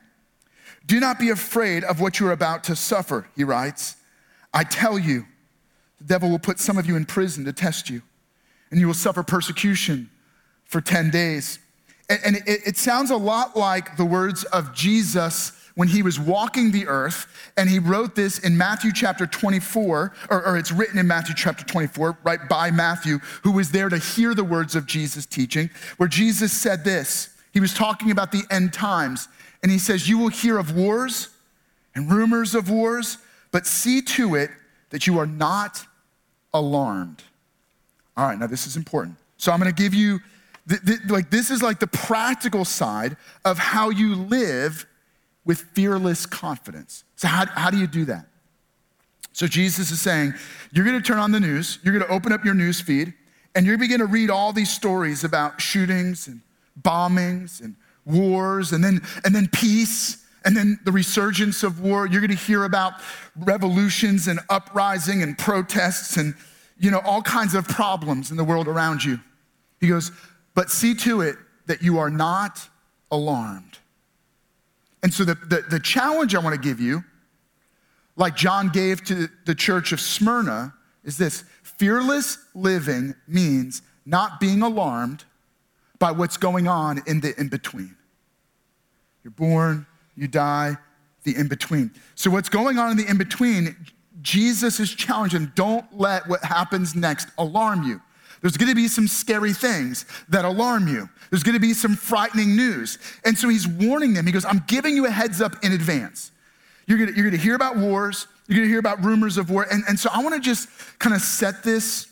Do 0.87 1.01
not 1.01 1.19
be 1.19 1.31
afraid 1.31 1.85
of 1.85 2.01
what 2.01 2.21
you're 2.21 2.33
about 2.33 2.65
to 2.65 2.77
suffer, 2.77 3.29
he 3.37 3.45
writes. 3.45 3.97
I 4.53 4.65
tell 4.65 4.99
you, 4.99 5.27
the 5.99 6.05
devil 6.05 6.31
will 6.31 6.39
put 6.39 6.59
some 6.59 6.77
of 6.77 6.87
you 6.87 6.97
in 6.97 7.07
prison 7.07 7.45
to 7.47 7.53
test 7.53 7.89
you, 7.89 8.03
and 8.71 8.79
you 8.79 8.87
will 8.87 8.95
suffer 8.95 9.23
persecution 9.23 10.11
for 10.65 10.81
10 10.81 11.11
days. 11.11 11.59
And, 12.11 12.21
and 12.25 12.37
it, 12.47 12.61
it 12.67 12.77
sounds 12.77 13.11
a 13.11 13.17
lot 13.17 13.57
like 13.57 13.97
the 13.97 14.05
words 14.05 14.45
of 14.45 14.75
Jesus 14.75 15.53
when 15.75 15.89
he 15.89 16.03
was 16.03 16.21
walking 16.21 16.71
the 16.71 16.87
earth, 16.87 17.27
and 17.57 17.69
he 17.69 17.79
wrote 17.79 18.15
this 18.15 18.39
in 18.39 18.57
Matthew 18.57 18.93
chapter 18.93 19.27
24, 19.27 20.13
or, 20.31 20.47
or, 20.47 20.57
it's 20.57 20.71
written 20.71 20.99
in 20.99 21.07
Matthew 21.07 21.35
chapter 21.35 21.65
24, 21.65 22.19
right 22.23 22.49
by 22.49 22.71
Matthew, 22.71 23.19
who 23.43 23.51
was 23.51 23.73
there 23.73 23.89
to 23.89 23.99
hear 23.99 24.35
the 24.35 24.45
words 24.45 24.77
of 24.77 24.87
Jesus' 24.87 25.27
teaching, 25.27 25.71
where 25.97 26.09
Jesus 26.09 26.53
said 26.53 26.85
this. 26.85 27.31
He 27.53 27.61
was 27.61 27.75
talking 27.75 28.11
about 28.11 28.31
the 28.31 28.45
end 28.51 28.73
times, 28.73 29.29
and 29.63 29.73
he 29.73 29.79
says, 29.79 30.09
You 30.09 30.19
will 30.19 30.29
hear 30.29 30.59
of 30.59 30.77
wars 30.77 31.29
and 31.95 32.11
rumors 32.11 32.55
of 32.55 32.71
wars, 32.71 33.19
but 33.51 33.67
see 33.67 34.01
to 34.03 34.37
it 34.37 34.51
that 34.91 35.07
you 35.07 35.19
are 35.19 35.27
not 35.27 35.85
alarmed. 36.53 37.23
All 38.17 38.27
right, 38.29 38.39
now 38.39 38.47
this 38.47 38.67
is 38.67 38.77
important. 38.77 39.17
So 39.39 39.51
I'm 39.51 39.59
gonna 39.59 39.73
give 39.73 39.93
you, 39.93 40.21
th- 40.69 40.83
th- 40.85 41.01
like, 41.09 41.31
this 41.31 41.51
is 41.51 41.63
like 41.63 41.81
the 41.81 41.89
practical 41.89 42.65
side 42.65 43.17
of 43.45 43.59
how 43.59 43.91
you 43.91 44.15
live 44.15 44.87
with 45.45 45.61
fearless 45.75 46.27
confidence. 46.27 47.05
So, 47.17 47.29
how, 47.29 47.47
how 47.47 47.71
do 47.71 47.79
you 47.79 47.87
do 47.87 48.05
that? 48.07 48.27
So, 49.33 49.47
Jesus 49.47 49.91
is 49.91 50.01
saying, 50.01 50.35
you're 50.73 50.85
gonna 50.85 51.01
turn 51.01 51.19
on 51.19 51.33
the 51.33 51.41
news, 51.41 51.79
you're 51.83 51.99
gonna 51.99 52.13
open 52.13 52.33
up 52.33 52.45
your 52.45 52.55
news 52.55 52.81
feed, 52.81 53.15
and 53.55 53.67
you're 53.67 53.77
gonna 53.77 53.99
to 53.99 54.07
read 54.07 54.31
all 54.31 54.53
these 54.53 54.71
stories 54.71 55.25
about 55.25 55.61
shootings 55.61 56.27
and 56.27 56.41
bombings 56.81 57.61
and 57.61 57.77
wars, 58.05 58.73
and 58.73 58.83
then, 58.83 59.01
and 59.25 59.35
then 59.35 59.49
peace, 59.49 60.25
and 60.45 60.57
then 60.57 60.79
the 60.85 60.93
resurgence 60.93 61.63
of 61.63 61.81
war. 61.81 62.07
You're 62.07 62.21
gonna 62.21 62.35
hear 62.35 62.65
about 62.65 62.95
revolutions 63.37 64.29
and 64.29 64.41
uprising 64.51 65.23
and 65.23 65.39
protests 65.39 66.17
and 66.17 66.35
you 66.79 66.91
know 66.91 67.01
all 67.05 67.23
kinds 67.23 67.55
of 67.55 67.67
problems 67.67 68.31
in 68.31 68.37
the 68.37 68.45
world 68.45 68.69
around 68.69 69.05
you. 69.05 69.19
He 69.81 69.89
goes, 69.89 70.11
but 70.55 70.71
see 70.71 70.95
to 70.97 71.21
it 71.21 71.37
that 71.67 71.83
you 71.83 71.99
are 71.99 72.11
not 72.11 72.69
alarmed. 73.11 73.79
And 75.05 75.13
so 75.13 75.23
the, 75.23 75.35
the, 75.35 75.63
the 75.69 75.79
challenge 75.79 76.35
I 76.35 76.39
want 76.39 76.55
to 76.55 76.61
give 76.61 76.81
you, 76.81 77.05
like 78.17 78.37
John 78.37 78.71
gave 78.71 79.05
to 79.05 79.29
the 79.45 79.55
church 79.55 79.93
of 79.93 80.01
Smyrna, 80.01 80.73
is 81.05 81.19
this 81.19 81.45
fearless 81.63 82.39
living 82.55 83.15
means 83.29 83.83
not 84.07 84.41
being 84.41 84.63
alarmed 84.63 85.25
by 85.99 86.11
what's 86.11 86.39
going 86.39 86.69
on 86.69 87.03
in 87.07 87.21
the 87.21 87.39
in 87.39 87.49
between. 87.49 87.95
You're 89.23 89.33
born, 89.33 89.85
you 90.17 90.27
die, 90.27 90.79
the 91.25 91.37
in 91.37 91.49
between. 91.49 91.91
So, 92.15 92.31
what's 92.31 92.49
going 92.49 92.79
on 92.79 92.93
in 92.93 92.97
the 92.97 93.07
in 93.07 93.19
between, 93.19 93.77
Jesus 94.23 94.81
is 94.81 94.95
challenging 94.95 95.53
don't 95.55 95.85
let 95.95 96.27
what 96.29 96.43
happens 96.43 96.95
next 96.95 97.29
alarm 97.37 97.83
you. 97.83 98.01
There's 98.45 98.59
gonna 98.59 98.75
be 98.75 98.89
some 98.89 99.09
scary 99.09 99.55
things 99.55 100.05
that 100.29 100.45
alarm 100.45 100.87
you. 100.87 101.09
There's 101.31 101.43
gonna 101.43 101.59
be 101.59 101.73
some 101.73 101.97
frightening 101.97 102.55
news. 102.55 102.99
And 103.25 103.39
so 103.39 103.49
he's 103.49 103.67
warning 103.67 104.13
them. 104.13 104.27
He 104.27 104.33
goes, 104.33 104.45
I'm 104.45 104.63
giving 104.67 104.95
you 104.95 105.07
a 105.07 105.11
heads 105.11 105.41
up 105.41 105.65
in 105.65 105.73
advance. 105.73 106.31
You're 106.87 106.99
gonna, 106.99 107.13
you're 107.13 107.25
gonna 107.25 107.43
hear 107.43 107.55
about 107.55 107.79
wars, 107.79 108.29
you're 108.47 108.59
gonna 108.59 108.69
hear 108.69 108.81
about 108.81 109.03
rumors 109.03 109.39
of 109.39 109.49
war. 109.49 109.67
And, 109.73 109.83
and 109.89 109.99
so 109.99 110.11
I 110.13 110.23
wanna 110.23 110.41
just 110.41 110.69
kind 110.99 111.17
of 111.17 111.23
set 111.23 111.65
this. 111.65 112.07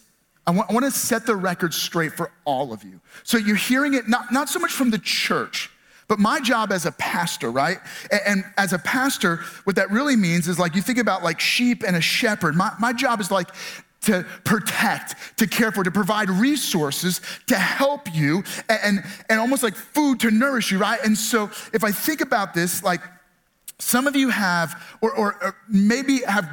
I 0.47 0.53
want, 0.53 0.71
I 0.71 0.73
want 0.73 0.87
to 0.87 0.91
set 0.91 1.27
the 1.27 1.37
record 1.37 1.73
straight 1.75 2.15
for 2.15 2.33
all 2.47 2.73
of 2.73 2.83
you. 2.83 3.01
So 3.25 3.37
you're 3.37 3.55
hearing 3.55 3.93
it 3.95 4.09
not, 4.09 4.33
not 4.33 4.49
so 4.49 4.59
much 4.59 4.73
from 4.73 4.91
the 4.91 4.99
church, 4.99 5.71
but 6.09 6.19
my 6.19 6.41
job 6.41 6.73
as 6.73 6.85
a 6.85 6.93
pastor, 6.93 7.51
right? 7.51 7.79
And, 8.11 8.21
and, 8.27 8.45
as 8.57 8.73
a 8.73 8.79
pastor, 8.79 9.37
what 9.65 9.77
that 9.77 9.93
really 9.93 10.17
means 10.17 10.49
is 10.49 10.59
like 10.59 10.75
you 10.75 10.83
think 10.83 10.99
about 10.99 11.23
like 11.23 11.39
sheep 11.39 11.85
and 11.87 11.95
a 11.95 12.01
shepherd. 12.01 12.57
My, 12.57 12.73
my 12.81 12.93
job 12.93 13.21
is 13.21 13.31
like 13.31 13.51
to 14.03 14.27
protect, 14.45 15.15
to 15.39 15.47
care 15.47 15.73
for, 15.73 15.85
to 15.85 15.91
provide 15.91 16.29
resources 16.29 17.21
to 17.47 17.57
help 17.57 18.13
you 18.15 18.43
and, 18.69 19.05
and 19.29 19.41
almost 19.41 19.63
like 19.63 19.75
food 19.75 20.21
to 20.21 20.31
nourish 20.31 20.71
you, 20.73 20.79
right? 20.79 20.99
And 21.05 21.17
so 21.17 21.51
if 21.73 21.85
I 21.85 21.93
think 21.93 22.21
about 22.21 22.55
this, 22.55 22.83
like 22.83 23.01
some 23.79 24.07
of 24.07 24.17
you 24.17 24.31
have, 24.31 24.81
or, 25.01 25.13
or, 25.13 25.43
or 25.43 25.57
maybe 25.69 26.21
have 26.23 26.49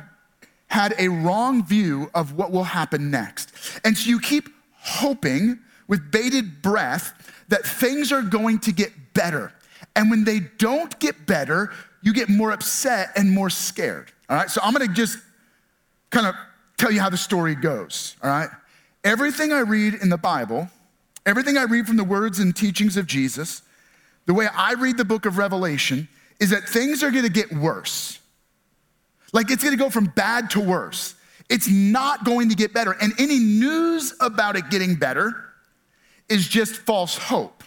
had 0.68 0.94
a 1.00 1.08
wrong 1.08 1.66
view 1.66 2.10
of 2.14 2.34
what 2.34 2.52
will 2.52 2.64
happen 2.64 3.10
next. 3.10 3.52
And 3.84 3.98
so 3.98 4.10
you 4.10 4.20
keep 4.20 4.50
hoping 4.74 5.60
with 5.88 6.12
bated 6.12 6.62
breath 6.62 7.14
that 7.50 7.66
things 7.66 8.12
are 8.12 8.22
going 8.22 8.60
to 8.60 8.72
get 8.72 8.92
better. 9.14 9.52
And 9.96 10.12
when 10.12 10.24
they 10.24 10.40
don't 10.40 10.98
get 11.00 11.26
better, 11.26 11.72
you 12.02 12.14
get 12.14 12.30
more 12.30 12.52
upset 12.52 13.10
and 13.16 13.32
more 13.32 13.50
scared. 13.50 14.12
All 14.30 14.38
right, 14.38 14.50
so 14.50 14.62
I'm 14.64 14.74
gonna 14.74 14.88
just 14.88 15.18
kind 16.12 16.28
of 16.28 16.36
tell 16.80 16.92
you 16.92 17.02
how 17.02 17.10
the 17.10 17.18
story 17.18 17.56
goes, 17.56 18.15
all 18.24 18.30
right? 18.30 18.50
Everything 19.04 19.52
I 19.52 19.60
read 19.60 19.96
in 19.96 20.10
the 20.10 20.18
Bible, 20.18 20.70
everything 21.26 21.58
I 21.58 21.63
read 21.63 21.86
from 21.86 21.98
the 21.98 22.04
words 22.04 22.39
and 22.39 22.56
teachings 22.56 22.98
of 22.98 23.06
Jesus, 23.06 23.62
the 24.26 24.34
way 24.34 24.48
I 24.56 24.74
read 24.74 24.98
the 24.98 25.06
book 25.06 25.26
of 25.26 25.38
Revelation 25.38 26.08
is 26.39 26.50
that 26.52 26.63
things 26.63 27.04
are 27.04 27.12
gonna 27.12 27.30
get 27.30 27.52
worse. 27.52 28.20
Like 29.34 29.52
it's 29.52 29.63
gonna 29.63 29.78
go 29.78 29.89
from 29.89 30.06
bad 30.06 30.50
to 30.52 30.60
worse. 30.60 31.15
It's 31.50 31.68
not 31.68 32.26
going 32.26 32.50
to 32.50 32.56
get 32.56 32.74
better. 32.74 32.96
And 33.02 33.13
any 33.20 33.39
news 33.39 34.13
about 34.20 34.56
it 34.56 34.70
getting 34.70 34.96
better 34.96 35.36
is 36.30 36.48
just 36.48 36.76
false 36.76 37.18
hope. 37.18 37.63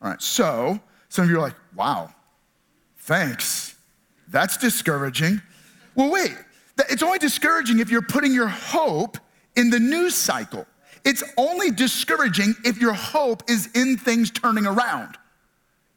All 0.00 0.10
right, 0.10 0.22
so 0.22 0.78
some 1.08 1.24
of 1.24 1.30
you 1.30 1.38
are 1.38 1.40
like, 1.40 1.56
wow, 1.74 2.12
thanks. 2.98 3.74
That's 4.28 4.56
discouraging. 4.56 5.40
Well, 5.94 6.10
wait, 6.10 6.36
it's 6.78 7.02
only 7.02 7.18
discouraging 7.18 7.80
if 7.80 7.90
you're 7.90 8.02
putting 8.02 8.32
your 8.32 8.48
hope 8.48 9.18
in 9.56 9.70
the 9.70 9.78
news 9.78 10.14
cycle. 10.14 10.66
It's 11.04 11.22
only 11.36 11.70
discouraging 11.70 12.54
if 12.64 12.78
your 12.78 12.94
hope 12.94 13.42
is 13.48 13.68
in 13.74 13.96
things 13.96 14.30
turning 14.30 14.66
around 14.66 15.16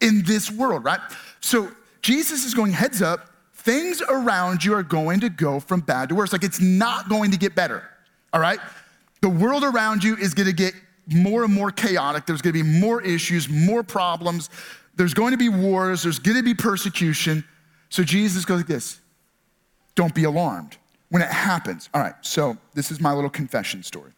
in 0.02 0.24
this 0.24 0.52
world, 0.52 0.84
right? 0.84 1.00
So 1.40 1.72
Jesus 2.02 2.46
is 2.46 2.54
going 2.54 2.72
heads 2.72 3.02
up, 3.02 3.30
things 3.54 4.02
around 4.02 4.64
you 4.64 4.74
are 4.74 4.84
going 4.84 5.22
to 5.22 5.30
go 5.30 5.60
from 5.60 5.82
bad 5.82 6.10
to 6.10 6.16
worse. 6.16 6.32
Like 6.32 6.44
it's 6.44 6.62
not 6.62 7.10
going 7.10 7.32
to 7.32 7.38
get 7.38 7.56
better, 7.56 7.84
all 8.34 8.42
right? 8.42 8.60
The 9.22 9.30
world 9.30 9.64
around 9.64 10.04
you 10.04 10.16
is 10.16 10.34
gonna 10.34 10.54
get 10.54 10.74
more 11.08 11.44
and 11.44 11.54
more 11.54 11.72
chaotic. 11.72 12.26
There's 12.26 12.42
gonna 12.42 12.54
be 12.54 12.64
more 12.64 13.02
issues, 13.02 13.50
more 13.50 13.84
problems. 13.84 14.50
There's 14.96 15.14
going 15.14 15.32
to 15.32 15.38
be 15.38 15.50
wars, 15.50 16.04
there's 16.04 16.20
gonna 16.20 16.44
be 16.44 16.54
persecution. 16.54 17.44
So 17.90 18.04
Jesus 18.04 18.46
goes 18.46 18.58
like 18.58 18.68
this 18.68 19.00
don't 19.98 20.14
be 20.14 20.24
alarmed 20.24 20.78
when 21.10 21.22
it 21.22 21.30
happens. 21.30 21.90
All 21.94 22.02
right, 22.02 22.14
so 22.22 22.56
this 22.76 22.92
is 22.92 23.02
my 23.02 23.12
little 23.12 23.32
confession 23.32 23.84
story. 23.84 24.12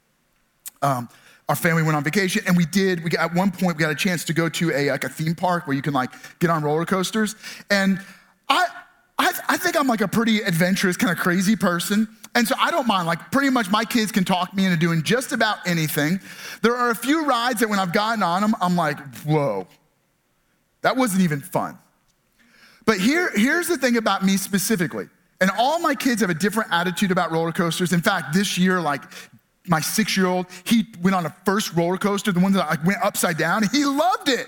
Um, 0.82 1.10
our 1.48 1.56
family 1.56 1.82
went 1.82 1.96
on 1.96 2.04
vacation 2.04 2.44
and 2.46 2.56
we 2.56 2.66
did 2.66 3.04
we 3.04 3.10
at 3.18 3.34
one 3.34 3.50
point 3.50 3.76
we 3.76 3.82
got 3.82 3.92
a 3.92 3.96
chance 3.96 4.24
to 4.26 4.34
go 4.34 4.48
to 4.50 4.72
a 4.72 4.92
like 4.92 5.04
a 5.04 5.10
theme 5.10 5.34
park 5.34 5.66
where 5.66 5.76
you 5.76 5.82
can 5.82 5.94
like 5.94 6.12
get 6.38 6.52
on 6.52 6.62
roller 6.62 6.86
coasters. 6.86 7.36
And 7.72 8.00
i 8.50 8.68
i, 9.18 9.32
I 9.50 9.58
think 9.58 9.76
i'm 9.76 9.88
like 9.88 10.02
a 10.02 10.08
pretty 10.08 10.42
adventurous 10.42 10.96
kind 10.96 11.12
of 11.12 11.18
crazy 11.18 11.56
person. 11.56 12.08
And 12.36 12.48
so 12.48 12.54
i 12.60 12.70
don't 12.70 12.88
mind 12.88 13.08
like 13.08 13.32
pretty 13.32 13.50
much 13.50 13.72
my 13.72 13.84
kids 13.84 14.12
can 14.12 14.24
talk 14.24 14.54
me 14.54 14.66
into 14.66 14.78
doing 14.78 15.02
just 15.02 15.32
about 15.32 15.58
anything. 15.68 16.22
There 16.62 16.76
are 16.76 16.92
a 16.92 16.96
few 16.96 17.26
rides 17.26 17.62
that 17.62 17.70
when 17.70 17.80
i've 17.80 17.94
gotten 17.94 18.22
on 18.22 18.42
them 18.42 18.54
i'm 18.62 18.76
like 18.76 19.00
whoa 19.26 19.68
that 20.82 20.96
wasn't 20.96 21.24
even 21.24 21.42
fun. 21.42 21.78
But 22.86 23.00
here 23.00 23.32
here's 23.34 23.68
the 23.68 23.78
thing 23.78 23.98
about 23.98 24.24
me 24.24 24.38
specifically 24.38 25.10
And 25.42 25.50
all 25.58 25.80
my 25.80 25.96
kids 25.96 26.22
have 26.22 26.30
a 26.30 26.34
different 26.36 26.72
attitude 26.72 27.12
about 27.12 27.32
roller 27.32 27.52
coasters. 27.52 27.94
In 27.94 28.02
fact, 28.02 28.34
this 28.34 28.58
year, 28.58 28.82
like 28.82 29.04
my 29.68 29.80
six 29.80 30.18
year 30.18 30.26
old, 30.26 30.48
he 30.66 30.88
went 31.02 31.16
on 31.16 31.26
a 31.26 31.36
first 31.46 31.74
roller 31.74 31.98
coaster, 31.98 32.32
the 32.32 32.40
one 32.40 32.52
that 32.54 32.68
like 32.68 32.86
went 32.86 33.02
upside 33.02 33.38
down. 33.38 33.64
He 33.72 33.86
loved 33.86 34.28
it. 34.28 34.48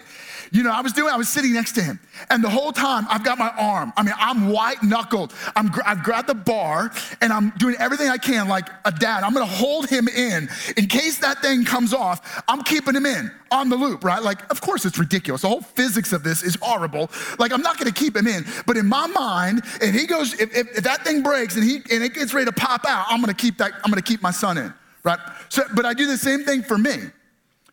You 0.54 0.64
know, 0.64 0.72
I 0.72 0.82
was 0.82 0.92
doing, 0.92 1.14
I 1.14 1.16
was 1.16 1.30
sitting 1.30 1.54
next 1.54 1.72
to 1.74 1.82
him, 1.82 1.98
and 2.30 2.44
the 2.44 2.50
whole 2.50 2.74
time 2.74 3.06
I've 3.10 3.24
got 3.24 3.38
my 3.38 3.52
arm. 3.58 3.94
I 3.96 4.04
mean, 4.04 4.14
I'm 4.18 4.50
white 4.50 4.84
knuckled. 4.84 5.34
I'm, 5.56 5.72
I've 5.86 6.04
grabbed 6.04 6.28
the 6.28 6.36
bar, 6.36 6.92
and 7.22 7.32
I'm 7.32 7.52
doing 7.52 7.76
everything 7.80 8.10
I 8.10 8.18
can, 8.18 8.50
like 8.50 8.68
a 8.84 8.92
dad. 8.92 9.24
I'm 9.24 9.34
gonna 9.34 9.46
hold 9.46 9.90
him 9.90 10.10
in. 10.10 10.50
In 10.76 10.88
case 10.88 11.20
that 11.20 11.42
thing 11.42 11.64
comes 11.64 11.94
off, 11.94 12.44
I'm 12.50 12.64
keeping 12.64 12.96
him 12.96 13.06
in 13.06 13.32
on 13.50 13.70
the 13.70 13.78
loop, 13.78 14.04
right? 14.04 14.22
Like, 14.22 14.50
of 14.52 14.60
course 14.60 14.84
it's 14.84 15.00
ridiculous. 15.00 15.44
The 15.44 15.48
whole 15.48 15.62
physics 15.62 16.12
of 16.12 16.22
this 16.22 16.44
is 16.44 16.58
horrible. 16.62 17.10
Like, 17.40 17.54
I'm 17.54 17.62
not 17.62 17.78
gonna 17.78 17.94
keep 17.94 18.18
him 18.18 18.28
in. 18.28 18.46
But 18.66 18.76
in 18.76 18.88
my 18.88 19.08
mind, 19.08 19.62
if 19.80 19.96
he 19.96 20.06
goes, 20.06 20.34
if, 20.34 20.54
if, 20.54 20.78
if 20.78 20.84
that 20.84 21.06
thing 21.06 21.24
breaks 21.24 21.56
and 21.56 21.64
he 21.64 21.76
and 21.76 22.04
it 22.04 22.14
gets 22.14 22.34
ready 22.34 22.48
to 22.48 22.52
pop 22.52 22.86
out, 22.86 23.06
I'm 23.08 23.22
gonna 23.22 23.34
keep 23.34 23.58
that, 23.60 23.72
I'm 23.86 23.90
gonna 23.90 24.02
keep 24.02 24.22
my 24.22 24.32
son 24.32 24.58
in, 24.58 24.74
right? 25.04 25.20
So, 25.48 25.64
but 25.74 25.86
I 25.86 25.94
do 25.94 26.08
the 26.08 26.18
same 26.18 26.44
thing 26.44 26.62
for 26.62 26.78
me. 26.78 26.98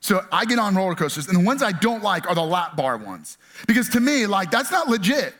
So 0.01 0.25
I 0.31 0.45
get 0.45 0.59
on 0.59 0.75
roller 0.75 0.95
coasters, 0.95 1.29
and 1.29 1.37
the 1.37 1.45
ones 1.45 1.63
I 1.63 1.73
don't 1.73 2.03
like 2.03 2.29
are 2.29 2.35
the 2.35 2.43
lap 2.43 2.77
bar 2.77 2.97
ones. 2.97 3.37
Because 3.67 3.89
to 3.91 4.01
me, 4.01 4.27
like, 4.27 4.51
that's 4.51 4.71
not 4.71 4.89
legit. 4.89 5.35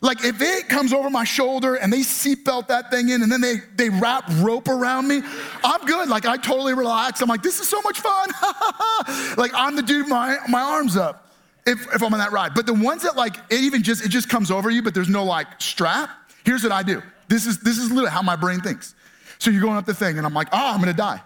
Like, 0.00 0.22
if 0.22 0.42
it 0.42 0.68
comes 0.68 0.92
over 0.92 1.08
my 1.08 1.24
shoulder 1.24 1.76
and 1.76 1.90
they 1.90 2.00
seatbelt 2.00 2.66
that 2.66 2.90
thing 2.90 3.08
in 3.08 3.22
and 3.22 3.32
then 3.32 3.40
they, 3.40 3.56
they 3.76 3.88
wrap 3.88 4.24
rope 4.40 4.68
around 4.68 5.08
me, 5.08 5.22
I'm 5.64 5.80
good. 5.86 6.10
Like, 6.10 6.26
I 6.26 6.36
totally 6.36 6.74
relax. 6.74 7.22
I'm 7.22 7.28
like, 7.28 7.42
this 7.42 7.58
is 7.58 7.66
so 7.66 7.80
much 7.80 8.00
fun. 8.00 8.28
like, 9.38 9.52
I'm 9.54 9.76
the 9.76 9.82
dude, 9.82 10.06
my, 10.06 10.36
my 10.50 10.60
arms 10.60 10.98
up 10.98 11.32
if, 11.66 11.86
if 11.94 12.02
I'm 12.02 12.12
on 12.12 12.18
that 12.18 12.32
ride. 12.32 12.52
But 12.54 12.66
the 12.66 12.74
ones 12.74 13.02
that, 13.02 13.16
like, 13.16 13.36
it 13.48 13.60
even 13.60 13.82
just, 13.82 14.04
it 14.04 14.10
just 14.10 14.28
comes 14.28 14.50
over 14.50 14.68
you, 14.68 14.82
but 14.82 14.92
there's 14.92 15.08
no, 15.08 15.24
like, 15.24 15.46
strap, 15.58 16.10
here's 16.44 16.62
what 16.62 16.72
I 16.72 16.82
do. 16.82 17.02
This 17.28 17.46
is, 17.46 17.60
this 17.60 17.78
is 17.78 17.88
literally 17.88 18.10
how 18.10 18.20
my 18.20 18.36
brain 18.36 18.60
thinks. 18.60 18.94
So 19.38 19.50
you're 19.50 19.62
going 19.62 19.78
up 19.78 19.86
the 19.86 19.94
thing, 19.94 20.18
and 20.18 20.26
I'm 20.26 20.34
like, 20.34 20.48
oh, 20.52 20.72
I'm 20.74 20.80
gonna 20.80 20.92
die. 20.92 21.22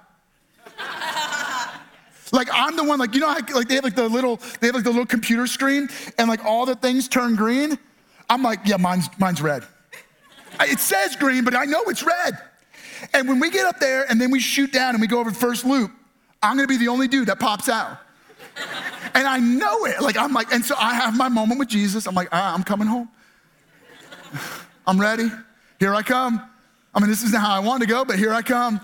Like 2.32 2.48
I'm 2.52 2.76
the 2.76 2.84
one, 2.84 2.98
like 2.98 3.14
you 3.14 3.20
know, 3.20 3.28
how, 3.28 3.40
like 3.54 3.68
they 3.68 3.76
have 3.76 3.84
like 3.84 3.94
the 3.94 4.08
little, 4.08 4.36
they 4.60 4.68
have 4.68 4.74
like 4.74 4.84
the 4.84 4.90
little 4.90 5.06
computer 5.06 5.46
screen, 5.46 5.88
and 6.18 6.28
like 6.28 6.44
all 6.44 6.66
the 6.66 6.74
things 6.74 7.08
turn 7.08 7.36
green. 7.36 7.78
I'm 8.28 8.42
like, 8.42 8.60
yeah, 8.64 8.76
mine's 8.76 9.08
mine's 9.18 9.40
red. 9.40 9.64
It 10.60 10.80
says 10.80 11.16
green, 11.16 11.44
but 11.44 11.54
I 11.54 11.64
know 11.64 11.82
it's 11.84 12.02
red. 12.02 12.38
And 13.14 13.28
when 13.28 13.38
we 13.38 13.50
get 13.50 13.64
up 13.64 13.78
there 13.78 14.04
and 14.10 14.20
then 14.20 14.30
we 14.30 14.40
shoot 14.40 14.72
down 14.72 14.94
and 14.94 15.00
we 15.00 15.06
go 15.06 15.20
over 15.20 15.30
the 15.30 15.36
first 15.36 15.64
loop, 15.64 15.92
I'm 16.42 16.56
gonna 16.56 16.66
be 16.68 16.76
the 16.76 16.88
only 16.88 17.08
dude 17.08 17.28
that 17.28 17.38
pops 17.38 17.68
out. 17.68 17.98
and 19.14 19.26
I 19.26 19.38
know 19.38 19.84
it. 19.86 20.00
Like 20.00 20.16
I'm 20.16 20.32
like, 20.32 20.52
and 20.52 20.64
so 20.64 20.74
I 20.76 20.94
have 20.94 21.16
my 21.16 21.28
moment 21.28 21.58
with 21.58 21.68
Jesus. 21.68 22.06
I'm 22.06 22.14
like, 22.14 22.28
ah, 22.32 22.54
I'm 22.54 22.64
coming 22.64 22.88
home. 22.88 23.08
I'm 24.86 25.00
ready. 25.00 25.30
Here 25.78 25.94
I 25.94 26.02
come. 26.02 26.42
I 26.94 27.00
mean, 27.00 27.08
this 27.08 27.22
isn't 27.22 27.38
how 27.38 27.54
I 27.54 27.60
wanted 27.60 27.86
to 27.86 27.92
go, 27.92 28.04
but 28.04 28.18
here 28.18 28.32
I 28.32 28.42
come. 28.42 28.80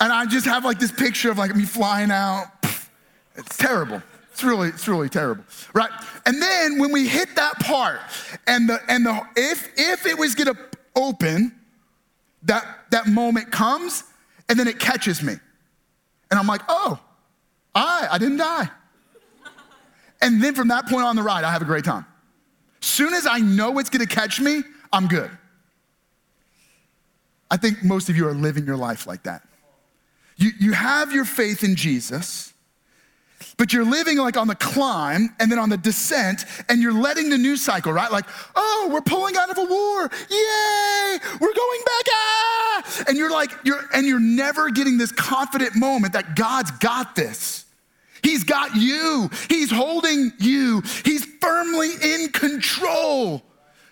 And 0.00 0.12
I 0.12 0.26
just 0.26 0.46
have 0.46 0.64
like 0.64 0.80
this 0.80 0.90
picture 0.90 1.30
of 1.30 1.38
like 1.38 1.54
me 1.54 1.64
flying 1.64 2.10
out. 2.10 2.46
It's 3.36 3.56
terrible. 3.56 4.02
It's 4.32 4.42
really, 4.42 4.68
it's 4.68 4.88
really 4.88 5.10
terrible, 5.10 5.44
right? 5.74 5.90
And 6.24 6.40
then 6.40 6.78
when 6.78 6.90
we 6.90 7.06
hit 7.06 7.34
that 7.36 7.58
part, 7.60 8.00
and 8.46 8.68
the 8.68 8.80
and 8.88 9.04
the 9.04 9.20
if 9.36 9.70
if 9.76 10.06
it 10.06 10.16
was 10.16 10.34
gonna 10.34 10.56
open, 10.96 11.54
that 12.44 12.64
that 12.90 13.08
moment 13.08 13.52
comes, 13.52 14.04
and 14.48 14.58
then 14.58 14.68
it 14.68 14.78
catches 14.78 15.22
me, 15.22 15.34
and 16.30 16.40
I'm 16.40 16.46
like, 16.46 16.62
oh, 16.68 16.98
I 17.74 18.08
I 18.10 18.18
didn't 18.18 18.38
die. 18.38 18.70
And 20.22 20.42
then 20.42 20.54
from 20.54 20.68
that 20.68 20.86
point 20.86 21.04
on 21.04 21.16
the 21.16 21.22
ride, 21.22 21.44
I 21.44 21.50
have 21.50 21.62
a 21.62 21.66
great 21.66 21.84
time. 21.84 22.06
Soon 22.80 23.12
as 23.12 23.26
I 23.26 23.38
know 23.38 23.78
it's 23.80 23.90
gonna 23.90 24.06
catch 24.06 24.40
me, 24.40 24.62
I'm 24.92 25.08
good. 25.08 25.30
I 27.50 27.58
think 27.58 27.84
most 27.84 28.08
of 28.08 28.16
you 28.16 28.26
are 28.26 28.32
living 28.32 28.64
your 28.64 28.78
life 28.78 29.06
like 29.06 29.24
that. 29.24 29.42
You, 30.36 30.52
you 30.58 30.72
have 30.72 31.12
your 31.12 31.26
faith 31.26 31.62
in 31.62 31.76
Jesus 31.76 32.51
but 33.56 33.72
you're 33.72 33.84
living 33.84 34.18
like 34.18 34.36
on 34.36 34.48
the 34.48 34.54
climb 34.54 35.34
and 35.38 35.50
then 35.50 35.58
on 35.58 35.68
the 35.68 35.76
descent, 35.76 36.44
and 36.68 36.82
you're 36.82 36.92
letting 36.92 37.30
the 37.30 37.38
news 37.38 37.62
cycle, 37.62 37.92
right? 37.92 38.10
Like, 38.10 38.26
oh, 38.54 38.88
we're 38.92 39.00
pulling 39.00 39.36
out 39.36 39.50
of 39.50 39.58
a 39.58 39.64
war. 39.64 40.10
Yay! 40.30 41.18
We're 41.40 41.54
going 41.54 41.80
back. 41.84 42.04
Ah! 42.12 43.04
And 43.08 43.16
you're 43.16 43.30
like, 43.30 43.50
you're 43.64 43.80
and 43.94 44.06
you're 44.06 44.20
never 44.20 44.70
getting 44.70 44.98
this 44.98 45.12
confident 45.12 45.76
moment 45.76 46.12
that 46.14 46.36
God's 46.36 46.70
got 46.72 47.14
this. 47.14 47.64
He's 48.22 48.44
got 48.44 48.76
you. 48.76 49.30
He's 49.48 49.70
holding 49.70 50.32
you. 50.38 50.82
He's 51.04 51.24
firmly 51.40 51.90
in 52.00 52.28
control. 52.30 53.42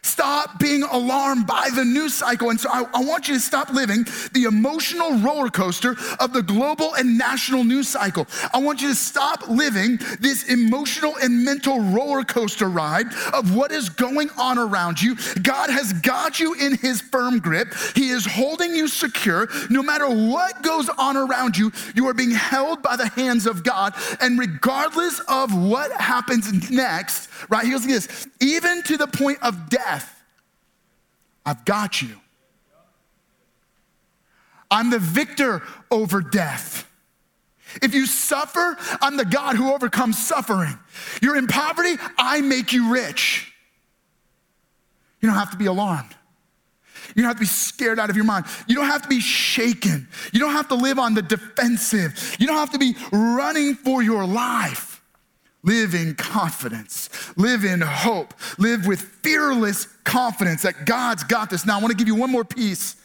Stop 0.03 0.59
being 0.59 0.83
alarmed 0.83 1.47
by 1.47 1.69
the 1.75 1.85
news 1.85 2.15
cycle. 2.15 2.49
And 2.51 2.59
so 2.59 2.71
I, 2.71 2.87
I, 2.95 3.05
want 3.05 3.29
you 3.29 3.35
to 3.35 3.41
stop 3.41 3.71
living 3.71 4.07
the 4.33 4.45
emotional 4.45 5.19
roller 5.19 5.51
coaster 5.51 5.95
of 6.19 6.33
the 6.33 6.43
global 6.43 6.95
and 6.95 7.19
national 7.19 7.65
news 7.65 7.89
cycle. 7.89 8.27
I 8.55 8.59
want 8.59 8.81
you 8.81 8.89
to 8.89 8.95
stop 8.95 9.49
living 9.49 9.99
this 10.19 10.49
emotional 10.49 11.17
and 11.23 11.45
mental 11.45 11.81
roller 11.81 12.25
coaster 12.25 12.69
ride 12.69 13.13
of 13.35 13.55
what 13.55 13.73
is 13.73 13.91
going 13.91 14.31
on 14.39 14.57
around 14.59 15.03
you. 15.03 15.17
God 15.43 15.69
has 15.69 15.93
got 15.93 16.41
you 16.41 16.55
in 16.55 16.77
his 16.77 17.01
firm 17.01 17.39
grip, 17.39 17.75
He 17.95 18.09
is 18.09 18.25
holding 18.25 18.75
you 18.75 18.89
secure. 18.89 19.49
No 19.69 19.83
matter 19.83 20.09
what 20.09 20.63
goes 20.63 20.89
on 20.89 21.17
around 21.17 21.59
you, 21.59 21.73
you 21.95 22.09
are 22.09 22.15
being 22.15 22.31
held 22.31 22.83
by 22.83 22.97
the 22.97 23.09
hands 23.09 23.47
of 23.47 23.65
God. 23.65 23.95
And 24.21 24.39
regardless 24.39 25.21
of 25.29 25.55
what 25.55 25.93
happens 25.93 26.71
next, 26.71 27.30
right? 27.49 27.65
He 27.65 27.71
goes 27.71 27.83
like 27.83 27.91
this 27.91 28.29
even 28.41 28.83
to 28.85 28.97
the 28.97 29.07
point 29.07 29.39
of 29.43 29.69
death, 29.69 30.23
I've 31.45 31.65
got 31.65 32.03
you. 32.03 32.17
I'm 34.71 34.91
the 34.91 34.99
victor 34.99 35.63
over 35.91 36.21
death. 36.21 36.87
If 37.83 37.95
you 37.95 38.07
suffer, 38.07 38.77
I'm 39.01 39.17
the 39.17 39.25
God 39.25 39.57
who 39.57 39.73
overcomes 39.73 40.19
suffering. 40.19 40.79
You're 41.23 41.37
in 41.37 41.47
poverty, 41.47 41.97
I 42.19 42.41
make 42.41 42.73
you 42.73 42.93
rich. 42.93 43.53
You 45.21 45.29
don't 45.29 45.39
have 45.39 45.51
to 45.53 45.57
be 45.57 45.67
alarmed. 45.67 46.15
You 47.15 47.23
don't 47.23 47.29
have 47.29 47.37
to 47.37 47.41
be 47.41 47.47
scared 47.47 47.99
out 47.99 48.11
of 48.11 48.17
your 48.17 48.25
mind. 48.25 48.47
You 48.67 48.77
don't 48.77 48.87
have 48.87 49.03
to 49.03 49.09
be 49.09 49.21
shaken. 49.21 50.09
You 50.33 50.41
don't 50.41 50.53
have 50.53 50.69
to 50.69 50.75
live 50.75 50.99
on 50.99 51.15
the 51.15 51.23
defensive. 51.23 52.37
You 52.39 52.47
don't 52.47 52.57
have 52.57 52.71
to 52.71 52.79
be 52.79 52.95
running 53.13 53.75
for 53.75 54.03
your 54.03 54.25
life. 54.25 54.90
Live 55.63 55.95
in 55.95 56.15
confidence, 56.15 57.11
live 57.37 57.65
in 57.65 57.83
hope, 57.83 58.33
live 58.57 58.87
with 58.87 59.01
fearless 59.01 59.87
confidence 60.05 60.63
that 60.63 60.87
God's 60.87 61.23
got 61.23 61.51
this. 61.51 61.67
Now, 61.67 61.79
I 61.79 61.83
want 61.83 61.91
to 61.91 61.97
give 61.97 62.09
you 62.09 62.15
one 62.15 62.33
more 62.33 62.45
piece 62.45 62.97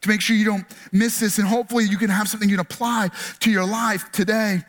to 0.00 0.08
make 0.08 0.20
sure 0.20 0.34
you 0.34 0.44
don't 0.44 0.64
miss 0.90 1.20
this, 1.20 1.38
and 1.38 1.46
hopefully, 1.46 1.84
you 1.84 1.96
can 1.96 2.10
have 2.10 2.28
something 2.28 2.48
you 2.48 2.56
can 2.56 2.66
apply 2.66 3.10
to 3.40 3.50
your 3.52 3.64
life 3.64 4.10
today. 4.10 4.62